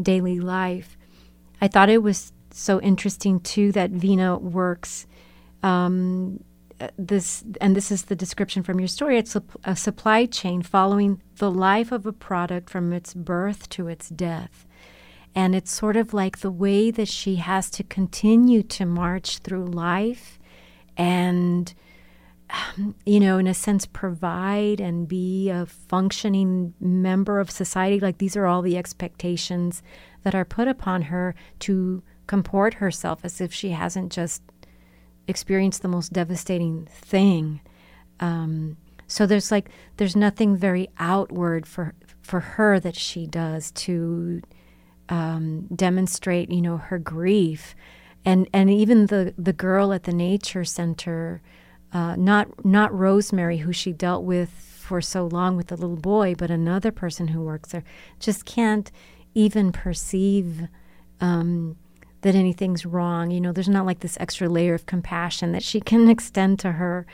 daily 0.00 0.40
life. 0.40 0.96
I 1.60 1.68
thought 1.68 1.88
it 1.88 2.02
was 2.02 2.32
so 2.50 2.80
interesting 2.80 3.40
too 3.40 3.72
that 3.72 3.90
Vina 3.90 4.38
works 4.38 5.06
um, 5.62 6.44
this, 6.96 7.44
and 7.60 7.76
this 7.76 7.90
is 7.90 8.04
the 8.04 8.16
description 8.16 8.62
from 8.62 8.78
your 8.78 8.88
story. 8.88 9.18
It's 9.18 9.36
a, 9.36 9.42
a 9.64 9.76
supply 9.76 10.26
chain 10.26 10.62
following 10.62 11.20
the 11.36 11.50
life 11.50 11.92
of 11.92 12.06
a 12.06 12.12
product 12.12 12.70
from 12.70 12.92
its 12.92 13.14
birth 13.14 13.68
to 13.70 13.88
its 13.88 14.08
death. 14.08 14.66
And 15.34 15.54
it's 15.54 15.72
sort 15.72 15.96
of 15.96 16.14
like 16.14 16.38
the 16.38 16.50
way 16.50 16.90
that 16.90 17.08
she 17.08 17.36
has 17.36 17.68
to 17.70 17.82
continue 17.82 18.62
to 18.62 18.86
march 18.86 19.38
through 19.38 19.66
life 19.66 20.38
and, 20.96 21.74
um, 22.50 22.94
you 23.04 23.18
know, 23.18 23.38
in 23.38 23.48
a 23.48 23.54
sense, 23.54 23.84
provide 23.84 24.80
and 24.80 25.08
be 25.08 25.50
a 25.50 25.66
functioning 25.66 26.74
member 26.78 27.40
of 27.40 27.50
society. 27.50 27.98
Like 27.98 28.18
these 28.18 28.36
are 28.36 28.46
all 28.46 28.62
the 28.62 28.76
expectations 28.76 29.82
that 30.22 30.36
are 30.36 30.44
put 30.44 30.68
upon 30.68 31.02
her 31.02 31.34
to 31.60 32.02
comport 32.26 32.74
herself 32.74 33.20
as 33.24 33.40
if 33.40 33.52
she 33.52 33.70
hasn't 33.70 34.12
just 34.12 34.42
experienced 35.28 35.82
the 35.82 35.88
most 35.88 36.12
devastating 36.12 36.86
thing. 36.86 37.60
Um, 38.20 38.76
so 39.06 39.26
there's 39.26 39.50
like 39.50 39.68
there's 39.96 40.16
nothing 40.16 40.56
very 40.56 40.88
outward 40.98 41.66
for 41.66 41.94
for 42.22 42.40
her 42.40 42.80
that 42.80 42.96
she 42.96 43.26
does 43.26 43.70
to 43.72 44.40
um, 45.08 45.66
demonstrate, 45.74 46.50
you 46.50 46.62
know, 46.62 46.78
her 46.78 46.98
grief, 46.98 47.74
and 48.24 48.48
and 48.52 48.70
even 48.70 49.06
the 49.06 49.34
the 49.36 49.52
girl 49.52 49.92
at 49.92 50.04
the 50.04 50.12
nature 50.12 50.64
center, 50.64 51.42
uh, 51.92 52.16
not 52.16 52.64
not 52.64 52.96
Rosemary, 52.96 53.58
who 53.58 53.72
she 53.72 53.92
dealt 53.92 54.24
with 54.24 54.50
for 54.50 55.00
so 55.00 55.26
long 55.26 55.56
with 55.56 55.68
the 55.68 55.76
little 55.76 55.96
boy, 55.96 56.34
but 56.34 56.50
another 56.50 56.92
person 56.92 57.28
who 57.28 57.42
works 57.42 57.70
there, 57.70 57.84
just 58.20 58.44
can't 58.44 58.90
even 59.34 59.72
perceive 59.72 60.68
um, 61.20 61.76
that 62.24 62.34
anything's 62.34 62.86
wrong. 62.86 63.30
You 63.30 63.40
know, 63.40 63.52
there's 63.52 63.68
not 63.68 63.84
like 63.84 64.00
this 64.00 64.16
extra 64.18 64.48
layer 64.48 64.72
of 64.74 64.86
compassion 64.86 65.52
that 65.52 65.62
she 65.62 65.80
can 65.80 66.08
extend 66.14 66.58
to 66.60 66.72
her. 66.72 67.06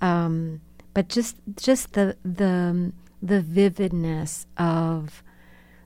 Um, 0.00 0.60
but 0.94 1.08
just 1.08 1.36
just 1.56 1.94
the 1.94 2.16
the 2.22 2.92
the 3.22 3.40
vividness 3.40 4.46
of 4.56 5.22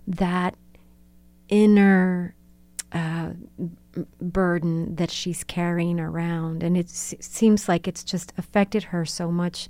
that 0.07 0.57
inner 1.49 2.35
uh, 2.91 3.31
burden 4.21 4.97
that 4.97 5.11
she's 5.11 5.45
carrying 5.45 6.01
around, 6.01 6.63
and 6.63 6.77
it 6.77 6.91
seems 6.91 7.69
like 7.69 7.87
it's 7.87 8.03
just 8.03 8.33
affected 8.37 8.85
her 8.85 9.05
so 9.05 9.31
much 9.31 9.69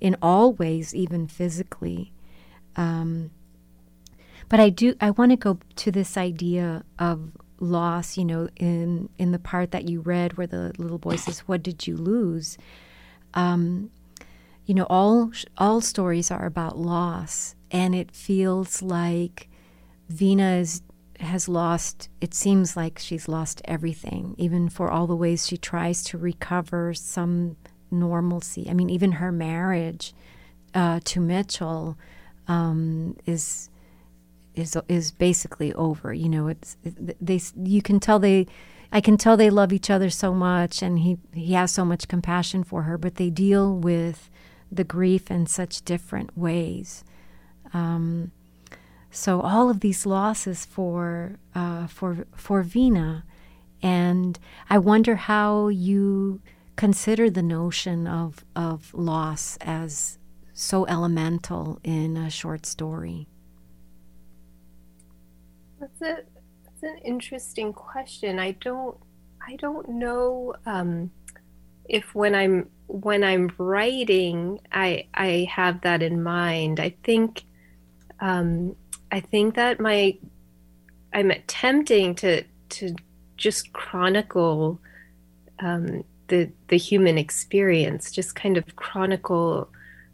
in 0.00 0.16
all 0.22 0.52
ways, 0.52 0.94
even 0.94 1.26
physically. 1.26 2.12
Um, 2.76 3.32
but 4.48 4.60
I 4.60 4.70
do 4.70 4.94
I 5.00 5.10
want 5.10 5.32
to 5.32 5.36
go 5.36 5.58
to 5.76 5.90
this 5.90 6.16
idea 6.16 6.84
of 6.98 7.32
loss, 7.62 8.18
you 8.18 8.24
know, 8.24 8.48
in 8.56 9.08
in 9.18 9.32
the 9.32 9.38
part 9.38 9.70
that 9.70 9.88
you 9.88 10.00
read 10.00 10.36
where 10.36 10.46
the 10.46 10.72
little 10.76 10.98
boy 10.98 11.16
says, 11.16 11.40
"What 11.40 11.62
did 11.62 11.86
you 11.86 11.96
lose?" 11.96 12.58
Um, 13.34 13.90
you 14.66 14.74
know, 14.74 14.86
all 14.90 15.32
all 15.56 15.80
stories 15.80 16.30
are 16.30 16.44
about 16.44 16.78
loss, 16.78 17.54
and 17.70 17.94
it 17.94 18.10
feels 18.10 18.82
like 18.82 19.48
Vina 20.08 20.56
is, 20.56 20.82
has 21.20 21.48
lost. 21.48 22.08
It 22.20 22.34
seems 22.34 22.76
like 22.76 22.98
she's 22.98 23.28
lost 23.28 23.62
everything, 23.64 24.34
even 24.38 24.68
for 24.68 24.90
all 24.90 25.06
the 25.06 25.16
ways 25.16 25.46
she 25.46 25.56
tries 25.56 26.02
to 26.04 26.18
recover 26.18 26.94
some 26.94 27.56
normalcy. 27.90 28.68
I 28.68 28.74
mean, 28.74 28.90
even 28.90 29.12
her 29.12 29.32
marriage 29.32 30.14
uh, 30.74 31.00
to 31.04 31.20
Mitchell 31.20 31.96
um, 32.48 33.16
is 33.26 33.70
is 34.54 34.76
is 34.88 35.10
basically 35.10 35.72
over. 35.74 36.12
You 36.12 36.28
know, 36.28 36.48
it's 36.48 36.76
they. 36.82 37.40
You 37.56 37.82
can 37.82 38.00
tell 38.00 38.18
they. 38.18 38.46
I 38.94 39.00
can 39.00 39.16
tell 39.16 39.36
they 39.36 39.48
love 39.48 39.72
each 39.72 39.88
other 39.88 40.10
so 40.10 40.34
much, 40.34 40.82
and 40.82 40.98
he 40.98 41.18
he 41.32 41.54
has 41.54 41.72
so 41.72 41.84
much 41.84 42.08
compassion 42.08 42.64
for 42.64 42.82
her. 42.82 42.98
But 42.98 43.16
they 43.16 43.30
deal 43.30 43.74
with 43.76 44.30
the 44.70 44.84
grief 44.84 45.30
in 45.30 45.46
such 45.46 45.84
different 45.84 46.36
ways. 46.36 47.04
Um, 47.74 48.32
so 49.10 49.40
all 49.40 49.68
of 49.68 49.80
these 49.80 50.06
losses 50.06 50.64
for 50.64 51.36
uh, 51.54 51.86
for 51.86 52.26
for 52.34 52.62
Vina, 52.62 53.24
and 53.82 54.38
I 54.70 54.78
wonder 54.78 55.16
how 55.16 55.68
you 55.68 56.40
consider 56.76 57.28
the 57.28 57.42
notion 57.42 58.06
of 58.06 58.44
of 58.56 58.92
loss 58.94 59.58
as 59.60 60.18
so 60.54 60.86
elemental 60.86 61.78
in 61.84 62.16
a 62.16 62.30
short 62.30 62.64
story. 62.64 63.28
That's 65.82 66.00
a 66.02 66.22
that's 66.64 66.82
an 66.84 66.98
interesting 67.04 67.72
question. 67.72 68.38
I 68.38 68.52
don't 68.52 68.96
I 69.44 69.56
don't 69.56 69.88
know 69.88 70.54
um, 70.64 71.10
if 71.88 72.14
when 72.14 72.36
I'm 72.36 72.70
when 72.86 73.24
I'm 73.24 73.50
writing 73.58 74.60
I 74.70 75.08
I 75.12 75.48
have 75.50 75.80
that 75.80 76.00
in 76.00 76.22
mind. 76.22 76.78
I 76.78 76.94
think 77.02 77.42
um, 78.20 78.76
I 79.10 79.18
think 79.18 79.56
that 79.56 79.80
my 79.80 80.16
I'm 81.12 81.32
attempting 81.32 82.14
to 82.16 82.44
to 82.68 82.94
just 83.36 83.72
chronicle 83.72 84.78
um, 85.58 86.04
the 86.28 86.48
the 86.68 86.78
human 86.78 87.18
experience, 87.18 88.12
just 88.12 88.36
kind 88.36 88.56
of 88.56 88.76
chronicle 88.76 89.68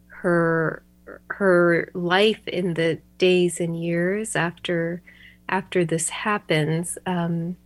her 0.07 0.81
her 1.27 1.91
life 1.93 2.41
in 2.47 2.73
the 2.73 2.99
days 3.19 3.59
and 3.59 3.79
years 3.79 4.35
after 4.35 5.03
after 5.49 5.83
this 5.83 6.09
happens. 6.09 6.97
Um, 7.05 7.57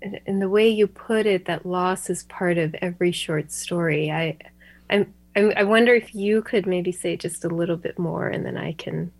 and, 0.00 0.40
the 0.40 0.48
way 0.48 0.68
you 0.68 0.86
put 0.86 1.26
it, 1.26 1.46
that 1.46 1.66
loss 1.66 2.08
is 2.08 2.22
part 2.24 2.56
of 2.56 2.74
every 2.80 3.10
short 3.10 3.50
story. 3.50 4.10
I, 4.10 4.36
I'm, 4.90 5.12
I 5.34 5.64
wonder 5.64 5.94
if 5.94 6.14
you 6.14 6.42
could 6.42 6.66
maybe 6.66 6.92
say 6.92 7.16
just 7.16 7.44
a 7.44 7.48
little 7.48 7.76
bit 7.76 7.98
more, 7.98 8.28
and 8.28 8.44
then 8.46 8.56
I 8.56 8.72
can, 8.72 9.10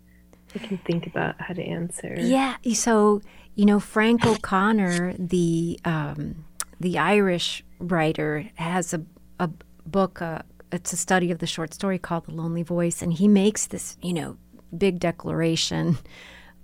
I 0.55 0.59
can 0.59 0.77
think 0.79 1.05
about 1.05 1.39
how 1.41 1.53
to 1.53 1.63
answer. 1.63 2.15
Yeah. 2.17 2.55
So 2.73 3.21
you 3.59 3.65
know, 3.65 3.81
Frank 3.81 4.25
O'Connor, 4.25 5.15
the 5.19 5.77
um, 5.83 6.45
the 6.79 6.97
Irish 6.97 7.61
writer, 7.79 8.49
has 8.55 8.93
a 8.93 9.01
a 9.37 9.49
book. 9.85 10.21
Uh, 10.21 10.43
it's 10.71 10.93
a 10.93 10.97
study 10.97 11.29
of 11.29 11.39
the 11.39 11.45
short 11.45 11.73
story 11.73 11.99
called 11.99 12.27
The 12.27 12.31
Lonely 12.31 12.63
Voice, 12.63 13.01
and 13.01 13.11
he 13.11 13.27
makes 13.27 13.67
this, 13.67 13.97
you 14.01 14.13
know, 14.13 14.37
big 14.77 14.99
declaration 14.99 15.97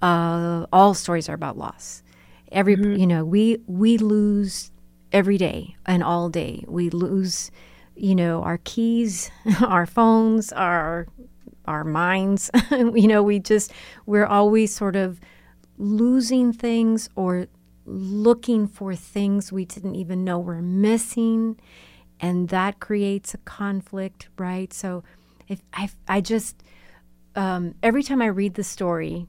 uh, 0.05 0.67
all 0.71 0.93
stories 0.93 1.27
are 1.29 1.33
about 1.33 1.57
loss. 1.57 2.03
Every 2.51 2.75
mm-hmm. 2.75 2.95
you 2.95 3.07
know, 3.07 3.25
we 3.25 3.57
we 3.65 3.97
lose 3.97 4.71
every 5.11 5.37
day 5.37 5.75
and 5.85 6.03
all 6.03 6.29
day. 6.29 6.63
We 6.67 6.91
lose, 6.91 7.49
you 7.95 8.13
know, 8.13 8.43
our 8.43 8.59
keys, 8.63 9.31
our 9.65 9.87
phones, 9.87 10.53
our 10.53 11.07
our 11.65 11.83
minds. 11.83 12.51
you 12.71 13.07
know, 13.07 13.23
we 13.23 13.39
just 13.39 13.71
we're 14.05 14.27
always 14.27 14.75
sort 14.75 14.95
of 14.95 15.19
losing 15.77 16.53
things 16.53 17.09
or 17.15 17.47
looking 17.87 18.67
for 18.67 18.95
things 18.95 19.51
we 19.51 19.65
didn't 19.65 19.95
even 19.95 20.23
know 20.23 20.39
we're 20.39 20.61
missing 20.61 21.59
and 22.19 22.49
that 22.49 22.79
creates 22.79 23.33
a 23.33 23.37
conflict, 23.39 24.29
right? 24.37 24.71
So 24.71 25.03
if 25.47 25.61
I 25.73 25.89
I 26.07 26.21
just 26.21 26.63
um, 27.35 27.73
every 27.83 28.03
time 28.03 28.21
I 28.21 28.27
read 28.27 28.53
the 28.53 28.63
story, 28.63 29.27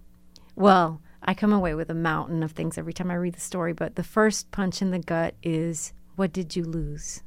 well, 0.56 1.00
I 1.22 1.34
come 1.34 1.52
away 1.52 1.75
with 1.75 1.90
a 1.90 1.94
mountain 1.94 2.42
of 2.42 2.52
things 2.52 2.78
every 2.78 2.92
time 2.92 3.10
I 3.10 3.14
read 3.14 3.34
the 3.34 3.40
story, 3.40 3.72
but 3.72 3.96
the 3.96 4.02
first 4.02 4.50
punch 4.50 4.80
in 4.80 4.90
the 4.90 4.98
gut 4.98 5.34
is 5.42 5.92
what 6.16 6.32
did 6.32 6.56
you 6.56 6.64
lose? 6.64 7.22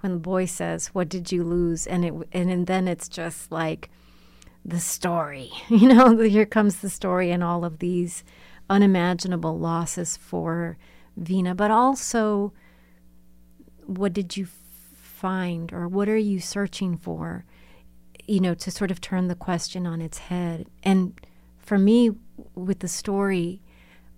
When 0.00 0.14
the 0.14 0.18
boy 0.20 0.44
says, 0.46 0.88
"What 0.88 1.08
did 1.08 1.32
you 1.32 1.44
lose?" 1.44 1.86
and 1.86 2.04
it 2.04 2.12
and, 2.32 2.50
and 2.50 2.66
then 2.66 2.88
it's 2.88 3.08
just 3.08 3.50
like 3.50 3.90
the 4.64 4.80
story. 4.80 5.50
You 5.68 5.88
know, 5.88 6.18
here 6.18 6.46
comes 6.46 6.76
the 6.76 6.90
story 6.90 7.30
and 7.30 7.42
all 7.42 7.64
of 7.64 7.78
these 7.78 8.24
unimaginable 8.68 9.58
losses 9.58 10.16
for 10.16 10.76
Vina, 11.16 11.54
but 11.54 11.70
also 11.70 12.52
what 13.86 14.12
did 14.12 14.36
you 14.36 14.46
find 14.94 15.72
or 15.72 15.88
what 15.88 16.08
are 16.08 16.16
you 16.16 16.40
searching 16.40 16.96
for? 16.96 17.44
You 18.26 18.40
know, 18.40 18.54
to 18.54 18.70
sort 18.70 18.90
of 18.90 19.00
turn 19.00 19.28
the 19.28 19.34
question 19.34 19.86
on 19.86 20.00
its 20.00 20.18
head. 20.18 20.66
And 20.82 21.20
for 21.62 21.78
me, 21.78 22.10
with 22.54 22.80
the 22.80 22.88
story, 22.88 23.62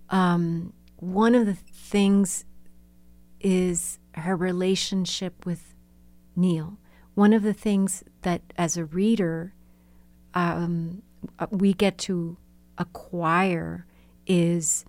um, 0.09 0.73
one 0.97 1.35
of 1.35 1.45
the 1.45 1.53
things 1.53 2.45
is 3.39 3.99
her 4.15 4.35
relationship 4.35 5.45
with 5.45 5.75
Neil. 6.35 6.77
One 7.13 7.31
of 7.33 7.43
the 7.43 7.53
things 7.53 8.03
that, 8.23 8.41
as 8.57 8.75
a 8.75 8.85
reader, 8.85 9.53
um, 10.33 11.01
we 11.49 11.73
get 11.73 11.97
to 11.99 12.37
acquire 12.77 13.85
is 14.27 14.85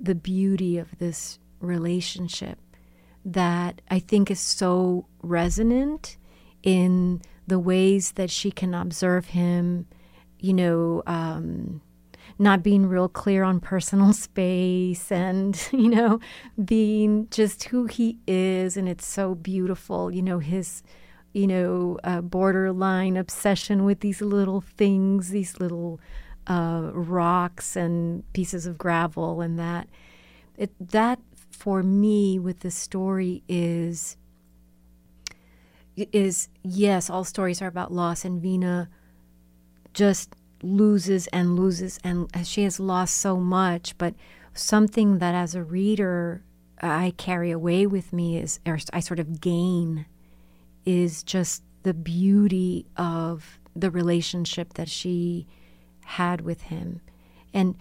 the 0.00 0.14
beauty 0.14 0.78
of 0.78 0.98
this 0.98 1.38
relationship 1.60 2.58
that 3.24 3.82
I 3.90 3.98
think 3.98 4.30
is 4.30 4.40
so 4.40 5.06
resonant 5.22 6.16
in 6.62 7.20
the 7.46 7.58
ways 7.58 8.12
that 8.12 8.30
she 8.30 8.50
can 8.50 8.74
observe 8.74 9.26
him, 9.26 9.86
you 10.38 10.54
know, 10.54 11.02
um, 11.06 11.82
not 12.40 12.62
being 12.62 12.86
real 12.86 13.08
clear 13.08 13.44
on 13.44 13.60
personal 13.60 14.12
space 14.26 15.12
and, 15.12 15.68
you 15.72 15.90
know, 15.90 16.18
being 16.64 17.28
just 17.30 17.64
who 17.64 17.84
he 17.84 18.18
is. 18.26 18.76
And 18.76 18.88
it's 18.88 19.06
so 19.06 19.34
beautiful, 19.34 20.10
you 20.10 20.22
know, 20.22 20.38
his, 20.38 20.82
you 21.34 21.46
know, 21.46 21.98
uh, 22.02 22.22
borderline 22.22 23.18
obsession 23.18 23.84
with 23.84 24.00
these 24.00 24.22
little 24.22 24.62
things, 24.62 25.28
these 25.28 25.60
little 25.60 26.00
uh, 26.46 26.90
rocks 26.94 27.76
and 27.76 28.24
pieces 28.32 28.66
of 28.66 28.78
gravel, 28.78 29.42
and 29.42 29.58
that. 29.58 29.86
It, 30.56 30.72
that 30.90 31.18
for 31.50 31.82
me 31.82 32.38
with 32.38 32.60
the 32.60 32.70
story 32.70 33.42
is 33.48 34.16
is 35.96 36.48
yes, 36.62 37.10
all 37.10 37.24
stories 37.24 37.60
are 37.60 37.66
about 37.66 37.92
loss, 37.92 38.24
and 38.24 38.40
Vina 38.40 38.88
just 39.92 40.34
loses 40.62 41.26
and 41.28 41.56
loses, 41.56 41.98
and 42.04 42.28
she 42.44 42.64
has 42.64 42.80
lost 42.80 43.16
so 43.16 43.36
much. 43.38 43.96
But 43.98 44.14
something 44.54 45.18
that, 45.18 45.34
as 45.34 45.54
a 45.54 45.62
reader, 45.62 46.42
I 46.80 47.14
carry 47.16 47.50
away 47.50 47.86
with 47.86 48.12
me 48.12 48.38
is, 48.38 48.60
or 48.66 48.78
I 48.92 49.00
sort 49.00 49.20
of 49.20 49.40
gain, 49.40 50.06
is 50.84 51.22
just 51.22 51.62
the 51.82 51.94
beauty 51.94 52.86
of 52.96 53.58
the 53.74 53.90
relationship 53.90 54.74
that 54.74 54.88
she 54.88 55.46
had 56.04 56.40
with 56.40 56.62
him, 56.62 57.00
and 57.54 57.76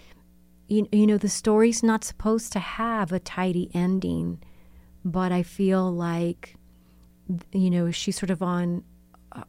you, 0.68 0.88
you 0.92 1.08
know 1.08 1.18
the 1.18 1.30
story's 1.30 1.82
not 1.82 2.04
supposed 2.04 2.54
to 2.54 2.60
have 2.60 3.12
a 3.12 3.20
tidy 3.20 3.72
ending, 3.74 4.40
but 5.04 5.32
I 5.32 5.44
feel 5.44 5.92
like 5.92 6.56
you 7.52 7.70
know 7.70 7.92
she's 7.92 8.18
sort 8.18 8.30
of 8.30 8.42
on 8.42 8.84
uh, 9.32 9.44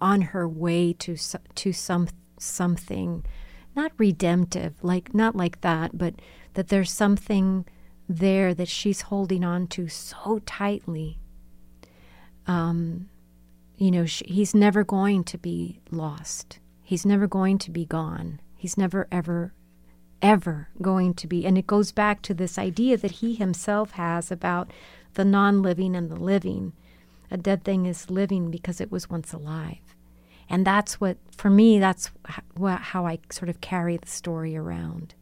on 0.00 0.20
her 0.22 0.48
way 0.48 0.92
to 0.94 1.16
to 1.54 1.72
some 1.72 2.08
something 2.44 3.24
not 3.74 3.92
redemptive, 3.98 4.74
like 4.82 5.14
not 5.14 5.34
like 5.34 5.60
that, 5.62 5.96
but 5.96 6.14
that 6.54 6.68
there's 6.68 6.90
something 6.90 7.64
there 8.08 8.54
that 8.54 8.68
she's 8.68 9.02
holding 9.02 9.44
on 9.44 9.66
to 9.66 9.88
so 9.88 10.40
tightly. 10.46 11.18
Um, 12.46 13.08
you 13.76 13.90
know, 13.90 14.06
she, 14.06 14.24
he's 14.26 14.54
never 14.54 14.84
going 14.84 15.24
to 15.24 15.38
be 15.38 15.80
lost. 15.90 16.58
He's 16.82 17.06
never 17.06 17.26
going 17.26 17.58
to 17.58 17.70
be 17.70 17.86
gone. 17.86 18.40
He's 18.56 18.76
never, 18.76 19.08
ever, 19.10 19.54
ever 20.22 20.68
going 20.80 21.14
to 21.14 21.26
be. 21.26 21.46
And 21.46 21.58
it 21.58 21.66
goes 21.66 21.92
back 21.92 22.22
to 22.22 22.34
this 22.34 22.58
idea 22.58 22.96
that 22.98 23.10
he 23.12 23.34
himself 23.34 23.92
has 23.92 24.30
about 24.30 24.70
the 25.14 25.24
non 25.24 25.62
living 25.62 25.96
and 25.96 26.10
the 26.10 26.16
living. 26.16 26.74
A 27.30 27.36
dead 27.36 27.64
thing 27.64 27.86
is 27.86 28.10
living 28.10 28.50
because 28.50 28.80
it 28.80 28.92
was 28.92 29.10
once 29.10 29.32
alive 29.32 29.83
and 30.48 30.66
that's 30.66 31.00
what 31.00 31.16
for 31.36 31.50
me 31.50 31.78
that's 31.78 32.10
how 32.56 33.06
i 33.06 33.18
sort 33.30 33.48
of 33.48 33.60
carry 33.60 33.96
the 33.96 34.06
story 34.06 34.56
around 34.56 35.14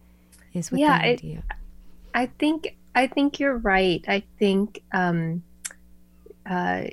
is 0.55 0.71
with 0.71 0.81
yeah, 0.81 0.99
the 0.99 1.05
idea. 1.05 1.43
I, 2.15 2.23
I 2.23 2.27
think 2.39 2.77
i 2.95 3.07
think 3.07 3.41
you're 3.41 3.59
right. 3.59 4.05
I 4.07 4.23
think 4.39 4.83
um 4.93 5.43
uh 6.49 6.85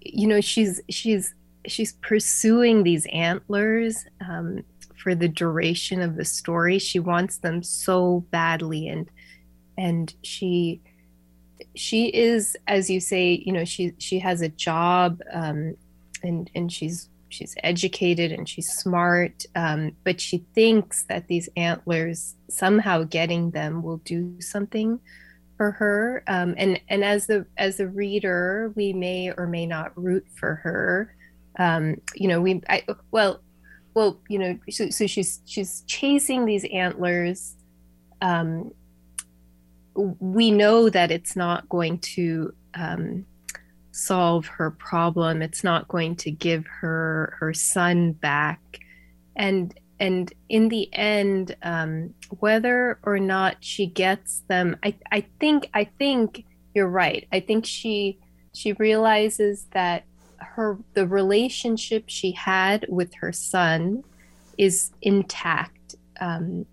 you 0.00 0.26
know 0.26 0.40
she's 0.40 0.80
she's 0.90 1.34
she's 1.66 1.92
pursuing 1.94 2.82
these 2.82 3.06
antlers 3.06 4.06
um 4.26 4.64
for 4.96 5.14
the 5.14 5.28
duration 5.28 6.02
of 6.02 6.16
the 6.16 6.24
story. 6.24 6.78
She 6.78 6.98
wants 6.98 7.38
them 7.38 7.62
so 7.62 8.24
badly 8.30 8.88
and 8.88 9.08
and 9.78 10.14
she 10.22 10.80
she 11.74 12.08
is 12.08 12.56
as 12.66 12.90
you 12.90 13.00
say 13.00 13.42
you 13.46 13.52
know 13.52 13.64
she 13.64 13.92
she 13.98 14.18
has 14.18 14.42
a 14.42 14.48
job 14.48 15.20
um 15.32 15.76
and 16.22 16.50
and 16.54 16.72
she's 16.72 17.08
she's 17.30 17.54
educated 17.62 18.32
and 18.32 18.48
she's 18.48 18.68
smart, 18.68 19.44
um, 19.54 19.92
but 20.04 20.20
she 20.20 20.44
thinks 20.54 21.04
that 21.04 21.28
these 21.28 21.48
antlers 21.56 22.36
somehow 22.48 23.04
getting 23.04 23.50
them 23.50 23.82
will 23.82 23.98
do 23.98 24.40
something 24.40 25.00
for 25.56 25.72
her. 25.72 26.22
Um, 26.26 26.54
and 26.56 26.80
and 26.88 27.04
as 27.04 27.26
the 27.26 27.46
as 27.56 27.80
a 27.80 27.86
reader, 27.86 28.72
we 28.76 28.92
may 28.92 29.30
or 29.30 29.46
may 29.46 29.66
not 29.66 29.92
root 29.94 30.26
for 30.34 30.56
her. 30.56 31.14
Um, 31.58 32.00
you 32.14 32.28
know, 32.28 32.40
we 32.40 32.62
I, 32.68 32.84
well, 33.10 33.40
well, 33.94 34.20
you 34.28 34.38
know, 34.38 34.58
so, 34.70 34.90
so 34.90 35.06
she's 35.06 35.40
she's 35.46 35.82
chasing 35.86 36.44
these 36.44 36.64
antlers. 36.72 37.56
Um, 38.22 38.72
we 39.94 40.50
know 40.50 40.88
that 40.88 41.10
it's 41.10 41.36
not 41.36 41.68
going 41.68 41.98
to 41.98 42.54
um, 42.74 43.26
solve 43.92 44.46
her 44.46 44.70
problem. 44.70 45.42
It's 45.42 45.64
not 45.64 45.88
going 45.88 46.16
to 46.16 46.30
give 46.30 46.66
her 46.66 47.36
her 47.40 47.52
son 47.54 48.12
back. 48.12 48.60
And 49.36 49.74
and 49.98 50.32
in 50.48 50.68
the 50.68 50.88
end 50.94 51.56
um, 51.62 52.14
whether 52.38 52.98
or 53.02 53.18
not 53.18 53.56
she 53.60 53.86
gets 53.86 54.40
them 54.48 54.74
i 54.82 54.94
i 55.12 55.20
think 55.38 55.68
i 55.74 55.84
think 55.84 56.46
you're 56.74 56.88
right. 56.88 57.26
I 57.32 57.40
think 57.40 57.66
she 57.66 58.18
she 58.54 58.72
realizes 58.74 59.66
that 59.72 60.04
her 60.38 60.78
the 60.94 61.06
relationship 61.06 62.04
she 62.06 62.32
had 62.32 62.86
with 62.88 63.14
her 63.14 63.32
son 63.32 64.04
is 64.58 64.90
intact. 65.02 65.94
Um, 66.20 66.66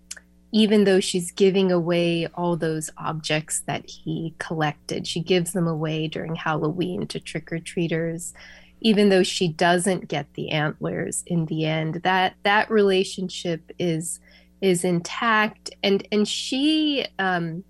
even 0.52 0.84
though 0.84 1.00
she's 1.00 1.30
giving 1.30 1.70
away 1.70 2.26
all 2.34 2.56
those 2.56 2.90
objects 2.96 3.62
that 3.66 3.88
he 3.88 4.34
collected. 4.38 5.06
She 5.06 5.20
gives 5.20 5.52
them 5.52 5.68
away 5.68 6.08
during 6.08 6.34
Halloween 6.34 7.06
to 7.08 7.20
trick 7.20 7.52
or 7.52 7.58
treaters, 7.58 8.32
even 8.80 9.08
though 9.10 9.22
she 9.22 9.48
doesn't 9.48 10.08
get 10.08 10.32
the 10.34 10.50
antlers 10.50 11.22
in 11.26 11.46
the 11.46 11.66
end. 11.66 12.00
That 12.04 12.34
that 12.44 12.70
relationship 12.70 13.70
is 13.78 14.20
is 14.60 14.84
intact, 14.84 15.70
and 15.82 16.06
and 16.10 16.26
she 16.26 17.06
um, 17.18 17.62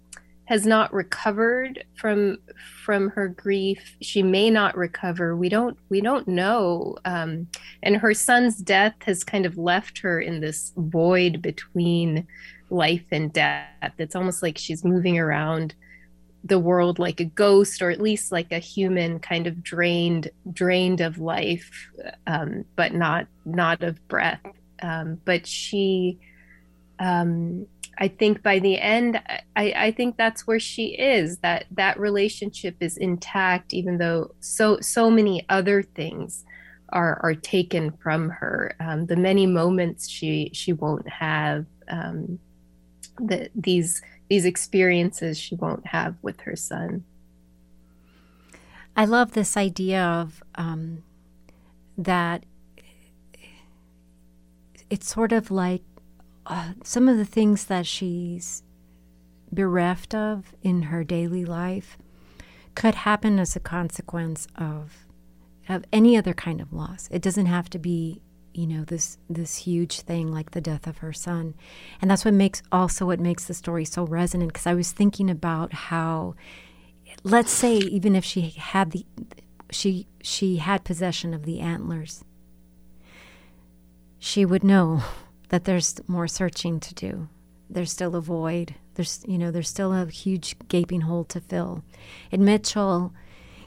has 0.45 0.65
not 0.65 0.93
recovered 0.95 1.85
from 1.97 2.39
from 2.85 3.11
her 3.11 3.29
grief. 3.29 3.97
She 4.01 4.23
may 4.23 4.51
not 4.51 4.77
recover. 4.77 5.37
We 5.37 5.49
don't 5.49 5.77
we 5.89 6.01
don't 6.01 6.29
know. 6.29 6.97
Um, 7.05 7.49
and 7.83 7.97
her 7.97 8.15
son's 8.15 8.59
death 8.59 8.95
has 9.01 9.25
kind 9.25 9.47
of 9.47 9.59
left 9.59 9.99
her 9.99 10.21
in 10.21 10.41
this 10.41 10.73
void 10.77 11.43
between 11.43 12.27
life 12.71 13.05
and 13.11 13.33
death. 13.33 13.93
It's 13.99 14.17
almost 14.17 14.43
like 14.43 14.59
she's 14.59 14.85
moving 14.85 15.19
around 15.19 15.75
the 16.45 16.59
world 16.59 16.99
like 16.99 17.19
a 17.21 17.25
ghost 17.25 17.83
or 17.83 17.91
at 17.91 18.01
least 18.01 18.31
like 18.31 18.53
a 18.53 18.61
human 18.61 19.19
kind 19.19 19.49
of 19.49 19.63
drained 19.63 20.31
drained 20.53 21.01
of 21.01 21.19
life 21.19 21.91
um, 22.29 22.65
but 22.77 22.95
not 22.95 23.27
not 23.45 23.83
of 23.83 24.07
breath 24.07 24.41
um, 24.81 25.21
but 25.25 25.45
she 25.45 26.17
um, 27.01 27.67
I 28.01 28.09
think 28.09 28.43
by 28.43 28.61
the 28.61 28.79
end, 28.79 29.21
I, 29.57 29.73
I 29.77 29.91
think 29.91 30.17
that's 30.17 30.47
where 30.47 30.61
she 30.61 30.97
is. 30.97 31.39
That 31.39 31.65
that 31.73 31.99
relationship 31.99 32.77
is 32.81 32.97
intact, 32.97 33.75
even 33.75 33.99
though 33.99 34.35
so 34.41 34.79
so 34.81 35.11
many 35.11 35.45
other 35.49 35.83
things 35.83 36.45
are 36.91 37.21
are 37.23 37.35
taken 37.35 37.93
from 38.01 38.31
her. 38.31 38.75
Um, 38.79 39.07
the 39.07 39.17
many 39.17 39.47
moments 39.47 40.09
she 40.09 40.51
she 40.55 40.73
won't 40.73 41.09
have, 41.09 41.67
um, 41.89 42.39
the 43.19 43.51
these 43.55 44.03
these 44.29 44.45
experiences 44.45 45.39
she 45.39 45.55
won't 45.55 45.87
have 45.89 46.17
with 46.23 46.41
her 46.43 46.57
son. 46.57 47.05
I 48.97 49.05
love 49.05 49.33
this 49.33 49.57
idea 49.57 50.03
of 50.03 50.43
um, 50.57 51.05
that 51.97 52.45
it's 54.91 55.09
sort 55.09 55.33
of 55.33 55.51
like 55.51 55.83
uh, 56.47 56.73
some 56.83 57.09
of 57.09 57.17
the 57.17 57.25
things 57.25 57.67
that 57.67 57.87
she's 57.87 58.63
bereft 59.53 60.15
of 60.15 60.55
in 60.63 60.83
her 60.83 61.05
daily 61.05 61.45
life 61.45 61.97
could 62.75 62.95
happen 62.95 63.39
as 63.39 63.57
a 63.57 63.61
consequence 63.61 64.47
of 64.57 65.07
of 65.69 65.85
any 65.93 66.17
other 66.17 66.33
kind 66.33 66.61
of 66.61 66.73
loss. 66.73 67.09
It 67.11 67.21
doesn't 67.21 67.47
have 67.47 67.69
to 67.71 67.79
be, 67.79 68.23
you 68.59 68.67
know, 68.67 68.83
this 68.83 69.19
this 69.31 69.59
huge 69.59 70.01
thing 70.01 70.33
like 70.33 70.51
the 70.51 70.61
death 70.61 70.89
of 70.89 70.99
her 70.99 71.13
son. 71.13 71.55
And 72.03 72.11
that's 72.11 72.25
what 72.25 72.35
makes 72.35 72.61
also 72.73 73.07
what 73.07 73.21
makes 73.21 73.45
the 73.45 73.55
story 73.55 73.85
so 73.85 74.03
resonant 74.05 74.53
because 74.53 74.67
I 74.67 74.75
was 74.75 74.91
thinking 74.91 75.31
about 75.31 75.73
how 75.73 76.35
let's 77.23 77.53
say 77.53 77.77
even 77.77 78.17
if 78.17 78.25
she 78.25 78.51
had 78.51 78.91
the 78.91 79.07
she 79.71 80.09
she 80.23 80.57
had 80.57 80.83
possession 80.83 81.33
of 81.35 81.45
the 81.45 81.61
antlers 81.61 82.25
she 84.19 84.45
would 84.45 84.65
know 84.65 85.03
that 85.51 85.65
there's 85.65 86.01
more 86.09 86.27
searching 86.27 86.81
to 86.81 86.95
do. 86.95 87.29
There's 87.71 87.93
still 87.93 88.17
a 88.17 88.21
void. 88.21 88.75
There's 88.95 89.23
you 89.29 89.39
know 89.39 89.53
there's 89.53 89.69
still 89.69 89.93
a 89.93 90.07
huge 90.07 90.57
gaping 90.67 91.03
hole 91.03 91.23
to 91.27 91.41
fill. 91.41 91.85
And 92.33 92.45
mitchell 92.45 93.13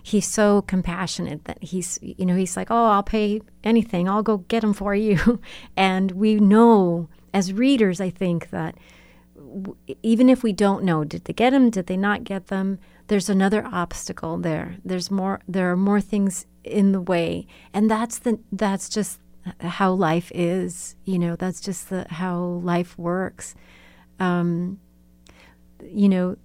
he's 0.04 0.28
so 0.28 0.62
compassionate 0.64 1.46
that 1.46 1.62
he's 1.64 2.00
you 2.02 2.26
know 2.26 2.36
he's 2.36 2.58
like 2.58 2.70
oh 2.72 2.88
i'll 2.88 3.04
pay 3.04 3.42
anything 3.64 4.10
i'll 4.10 4.24
go 4.24 4.38
get 4.38 4.62
them 4.62 4.74
for 4.74 4.96
you 4.96 5.42
and 5.78 6.12
we 6.12 6.36
know 6.36 7.08
as 7.34 7.54
readers 7.54 8.02
i 8.02 8.10
think 8.10 8.50
that 8.50 8.76
even 10.02 10.30
if 10.30 10.44
we 10.44 10.54
don't 10.54 10.84
know 10.84 11.04
did 11.04 11.26
they 11.26 11.34
get 11.34 11.52
them 11.52 11.70
did 11.70 11.88
they 11.88 11.98
not 11.98 12.24
get 12.24 12.48
them 12.48 12.80
there's 13.12 13.30
another 13.30 13.66
obstacle 13.66 14.38
there. 14.38 14.78
There's 14.86 15.12
more 15.12 15.42
there 15.46 15.70
are 15.70 15.76
more 15.76 16.00
things 16.00 16.46
in 16.64 16.94
the 16.94 17.02
way. 17.02 17.46
And 17.74 17.92
that's 17.92 18.20
the 18.20 18.40
that's 18.54 18.88
just 18.88 19.20
how 19.60 19.92
life 19.92 20.32
is, 20.34 20.96
you 21.04 21.20
know, 21.20 21.36
that's 21.36 21.60
just 21.60 21.90
the 21.90 22.06
how 22.10 22.40
life 22.40 22.98
works. 22.98 23.54
Um, 24.18 24.80
you 25.84 26.08
know, 26.08 26.38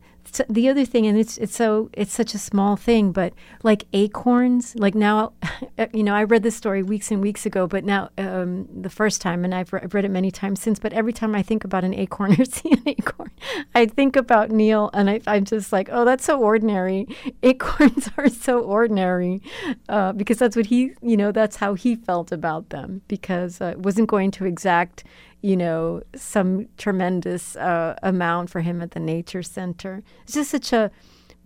the 0.48 0.68
other 0.68 0.84
thing, 0.84 1.06
and 1.06 1.18
it's 1.18 1.38
it's 1.38 1.54
so 1.54 1.90
it's 1.92 2.12
such 2.12 2.34
a 2.34 2.38
small 2.38 2.76
thing, 2.76 3.12
but 3.12 3.32
like 3.62 3.84
acorns, 3.92 4.74
like 4.76 4.94
now, 4.94 5.32
you 5.92 6.02
know, 6.02 6.14
I 6.14 6.24
read 6.24 6.42
this 6.42 6.56
story 6.56 6.82
weeks 6.82 7.10
and 7.10 7.20
weeks 7.20 7.46
ago, 7.46 7.66
but 7.66 7.84
now 7.84 8.10
um, 8.18 8.68
the 8.72 8.90
first 8.90 9.20
time, 9.20 9.44
and 9.44 9.54
I've, 9.54 9.72
re- 9.72 9.80
I've 9.82 9.94
read 9.94 10.04
it 10.04 10.10
many 10.10 10.30
times 10.30 10.60
since. 10.60 10.78
But 10.78 10.92
every 10.92 11.12
time 11.12 11.34
I 11.34 11.42
think 11.42 11.64
about 11.64 11.84
an 11.84 11.94
acorn 11.94 12.32
or 12.40 12.44
see 12.44 12.72
an 12.72 12.82
acorn, 12.86 13.30
I 13.74 13.86
think 13.86 14.16
about 14.16 14.50
Neil, 14.50 14.90
and 14.94 15.10
I, 15.10 15.20
am 15.26 15.44
just 15.44 15.72
like, 15.72 15.88
oh, 15.92 16.04
that's 16.04 16.24
so 16.24 16.40
ordinary. 16.40 17.06
Acorns 17.42 18.10
are 18.18 18.28
so 18.28 18.60
ordinary, 18.60 19.42
uh, 19.88 20.12
because 20.12 20.38
that's 20.38 20.56
what 20.56 20.66
he, 20.66 20.92
you 21.02 21.16
know, 21.16 21.32
that's 21.32 21.56
how 21.56 21.74
he 21.74 21.96
felt 21.96 22.32
about 22.32 22.70
them, 22.70 23.02
because 23.08 23.60
uh, 23.60 23.66
it 23.66 23.80
wasn't 23.80 24.08
going 24.08 24.30
to 24.32 24.44
exact 24.44 25.04
you 25.46 25.56
know, 25.56 26.02
some 26.16 26.66
tremendous 26.76 27.54
uh, 27.54 27.94
amount 28.02 28.50
for 28.50 28.62
him 28.62 28.82
at 28.82 28.90
the 28.90 28.98
nature 28.98 29.44
center. 29.44 30.02
It's 30.24 30.34
just 30.34 30.50
such 30.50 30.72
a 30.72 30.90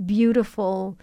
beautiful 0.06 0.98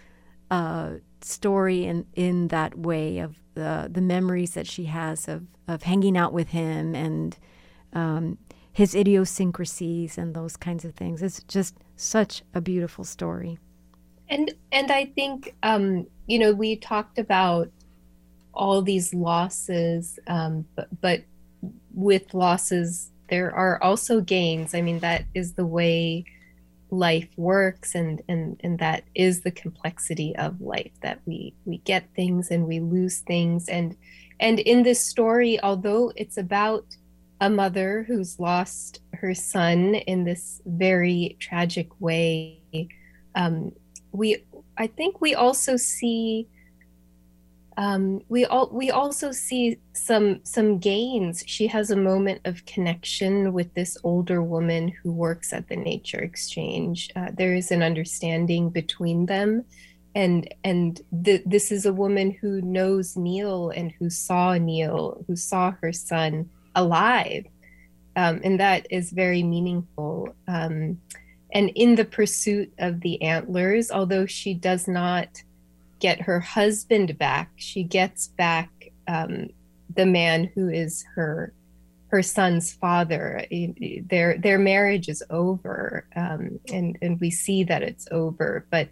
uh, 0.50 0.94
story 1.20 1.84
in, 1.84 2.06
in 2.16 2.48
that 2.48 2.76
way 2.76 3.18
of 3.18 3.36
the, 3.54 3.88
the 3.88 4.00
memories 4.00 4.54
that 4.54 4.66
she 4.66 4.86
has 4.86 5.28
of, 5.28 5.46
of 5.68 5.84
hanging 5.84 6.16
out 6.16 6.32
with 6.32 6.48
him 6.48 6.96
and 6.96 7.38
um, 7.92 8.36
his 8.72 8.96
idiosyncrasies 8.96 10.18
and 10.18 10.34
those 10.34 10.56
kinds 10.56 10.84
of 10.84 10.96
things. 10.96 11.22
It's 11.22 11.40
just 11.44 11.76
such 11.94 12.42
a 12.52 12.60
beautiful 12.60 13.04
story. 13.04 13.60
And 14.28 14.52
and 14.72 14.90
I 14.90 15.04
think 15.04 15.54
um, 15.62 16.08
you 16.26 16.40
know 16.40 16.52
we 16.52 16.74
talked 16.74 17.18
about 17.18 17.70
all 18.52 18.82
these 18.82 19.14
losses, 19.14 20.18
um, 20.26 20.66
but, 20.74 20.88
but 21.00 21.22
with 21.98 22.32
losses, 22.32 23.10
there 23.28 23.52
are 23.52 23.82
also 23.82 24.20
gains. 24.20 24.72
I 24.72 24.82
mean, 24.82 25.00
that 25.00 25.24
is 25.34 25.54
the 25.54 25.66
way 25.66 26.24
life 26.90 27.28
works 27.36 27.94
and 27.94 28.22
and 28.28 28.58
and 28.64 28.78
that 28.78 29.04
is 29.14 29.42
the 29.42 29.50
complexity 29.50 30.34
of 30.36 30.58
life 30.58 30.92
that 31.02 31.20
we 31.26 31.52
we 31.66 31.78
get 31.78 32.08
things 32.14 32.50
and 32.50 32.66
we 32.66 32.80
lose 32.80 33.18
things 33.26 33.68
and 33.68 33.94
and 34.40 34.58
in 34.60 34.84
this 34.84 34.98
story 35.04 35.62
although 35.62 36.10
it's 36.16 36.38
about 36.38 36.86
a 37.42 37.50
mother 37.50 38.04
who's 38.08 38.40
lost 38.40 39.00
her 39.12 39.34
son 39.34 39.96
in 39.96 40.24
this 40.24 40.62
very 40.64 41.36
tragic 41.38 41.88
way 42.00 42.58
um, 43.34 43.70
we 44.12 44.42
i 44.78 44.86
think 44.86 45.20
we 45.20 45.34
also 45.34 45.76
see 45.76 46.48
um, 47.78 48.20
we 48.28 48.44
all 48.44 48.68
we 48.72 48.90
also 48.90 49.30
see 49.30 49.78
some 49.92 50.40
some 50.42 50.78
gains. 50.78 51.44
She 51.46 51.68
has 51.68 51.92
a 51.92 51.96
moment 51.96 52.40
of 52.44 52.66
connection 52.66 53.52
with 53.52 53.72
this 53.74 53.96
older 54.02 54.42
woman 54.42 54.88
who 54.88 55.12
works 55.12 55.52
at 55.52 55.68
the 55.68 55.76
Nature 55.76 56.18
Exchange. 56.18 57.08
Uh, 57.14 57.28
there 57.32 57.54
is 57.54 57.70
an 57.70 57.84
understanding 57.84 58.70
between 58.70 59.26
them, 59.26 59.64
and 60.16 60.52
and 60.64 61.00
th- 61.24 61.44
this 61.46 61.70
is 61.70 61.86
a 61.86 61.92
woman 61.92 62.32
who 62.32 62.60
knows 62.62 63.16
Neil 63.16 63.70
and 63.70 63.92
who 63.92 64.10
saw 64.10 64.54
Neil, 64.54 65.24
who 65.28 65.36
saw 65.36 65.70
her 65.80 65.92
son 65.92 66.50
alive, 66.74 67.44
um, 68.16 68.40
and 68.42 68.58
that 68.58 68.88
is 68.90 69.12
very 69.12 69.44
meaningful. 69.44 70.34
Um, 70.48 71.00
and 71.54 71.70
in 71.76 71.94
the 71.94 72.04
pursuit 72.04 72.72
of 72.80 73.00
the 73.02 73.22
antlers, 73.22 73.92
although 73.92 74.26
she 74.26 74.52
does 74.52 74.88
not 74.88 75.28
get 75.98 76.22
her 76.22 76.40
husband 76.40 77.18
back. 77.18 77.50
She 77.56 77.82
gets 77.82 78.28
back 78.28 78.70
um, 79.06 79.48
the 79.94 80.06
man 80.06 80.50
who 80.54 80.68
is 80.68 81.04
her 81.14 81.52
her 82.08 82.22
son's 82.22 82.72
father. 82.72 83.44
Their 84.08 84.38
their 84.38 84.58
marriage 84.58 85.08
is 85.08 85.22
over, 85.30 86.06
um, 86.16 86.58
and 86.72 86.96
and 87.02 87.20
we 87.20 87.30
see 87.30 87.64
that 87.64 87.82
it's 87.82 88.08
over. 88.10 88.66
But 88.70 88.88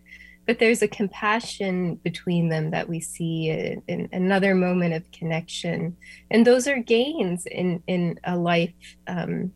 but 0.46 0.58
there's 0.58 0.82
a 0.82 0.88
compassion 0.88 1.96
between 1.96 2.48
them 2.48 2.70
that 2.70 2.88
we 2.88 3.00
see 3.00 3.50
in, 3.50 3.82
in 3.88 4.08
another 4.12 4.54
moment 4.54 4.94
of 4.94 5.10
connection, 5.10 5.96
and 6.30 6.46
those 6.46 6.68
are 6.68 6.78
gains 6.78 7.46
in 7.46 7.82
in 7.86 8.18
a 8.24 8.36
life. 8.36 8.96
Um, 9.06 9.52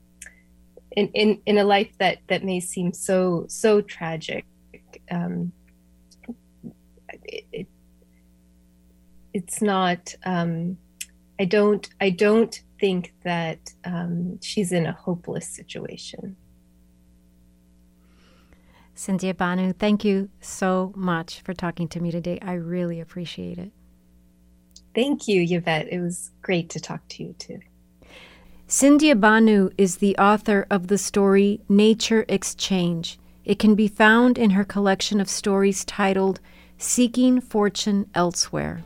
in, 0.96 1.06
in, 1.14 1.40
in 1.46 1.58
a 1.58 1.62
life 1.62 1.92
that, 1.98 2.18
that 2.26 2.42
may 2.42 2.58
seem 2.58 2.92
so 2.92 3.44
so 3.48 3.80
tragic 3.80 4.44
um, 5.08 5.52
it, 7.52 7.68
it's 9.32 9.62
not 9.62 10.14
um, 10.24 10.76
i 11.38 11.44
don't 11.44 11.90
i 12.00 12.10
don't 12.10 12.62
think 12.80 13.12
that 13.22 13.58
um, 13.84 14.40
she's 14.40 14.72
in 14.72 14.86
a 14.86 14.92
hopeless 14.92 15.46
situation. 15.46 16.36
Sindya 18.96 19.34
Bhanoo 19.34 19.74
thank 19.78 20.04
you 20.04 20.30
so 20.40 20.92
much 20.96 21.40
for 21.42 21.54
talking 21.54 21.88
to 21.88 22.00
me 22.00 22.10
today. 22.10 22.38
I 22.42 22.54
really 22.54 23.00
appreciate 23.00 23.58
it. 23.58 23.70
Thank 24.94 25.28
you 25.28 25.46
yvette. 25.48 25.88
It 25.90 26.00
was 26.00 26.32
great 26.42 26.68
to 26.70 26.80
talk 26.80 27.06
to 27.10 27.22
you 27.22 27.34
too. 27.38 27.60
Sindya 28.68 29.14
Bhanoo 29.18 29.72
is 29.78 29.96
the 29.96 30.16
author 30.16 30.66
of 30.70 30.88
the 30.88 30.98
story 30.98 31.60
nature 31.68 32.24
exchange. 32.28 33.18
It 33.44 33.58
can 33.58 33.74
be 33.74 33.88
found 33.88 34.36
in 34.36 34.50
her 34.50 34.64
collection 34.64 35.20
of 35.20 35.28
stories 35.28 35.84
titled 35.84 36.40
Seeking 36.82 37.42
Fortune 37.42 38.08
Elsewhere. 38.14 38.82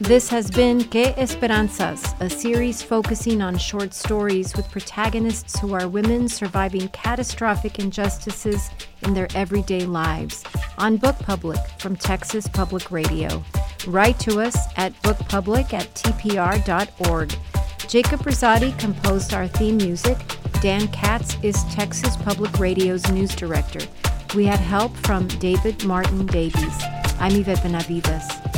This 0.00 0.30
has 0.30 0.50
been 0.50 0.82
Que 0.84 1.12
Esperanzas, 1.18 2.18
a 2.18 2.30
series 2.30 2.82
focusing 2.82 3.42
on 3.42 3.58
short 3.58 3.92
stories 3.92 4.56
with 4.56 4.70
protagonists 4.70 5.60
who 5.60 5.74
are 5.74 5.86
women 5.86 6.28
surviving 6.28 6.88
catastrophic 6.88 7.78
injustices 7.78 8.70
in 9.02 9.12
their 9.12 9.28
everyday 9.34 9.84
lives 9.84 10.44
on 10.78 10.96
Book 10.96 11.18
Public 11.18 11.60
from 11.78 11.94
Texas 11.94 12.48
Public 12.48 12.90
Radio. 12.90 13.44
Write 13.86 14.18
to 14.20 14.40
us 14.40 14.56
at 14.78 14.94
bookpublic 15.02 15.74
at 15.74 15.94
tpr.org. 15.94 17.34
Jacob 17.86 18.20
Rosati 18.20 18.76
composed 18.78 19.34
our 19.34 19.46
theme 19.46 19.76
music. 19.76 20.16
Dan 20.62 20.88
Katz 20.88 21.36
is 21.42 21.62
Texas 21.64 22.16
Public 22.16 22.58
Radio's 22.58 23.06
news 23.10 23.36
director. 23.36 23.80
We 24.34 24.46
had 24.46 24.60
help 24.60 24.96
from 24.96 25.28
David 25.28 25.84
Martin 25.84 26.24
Davies. 26.24 26.82
I'm 27.20 27.32
Yvette 27.32 27.62
Benavides. 27.62 28.51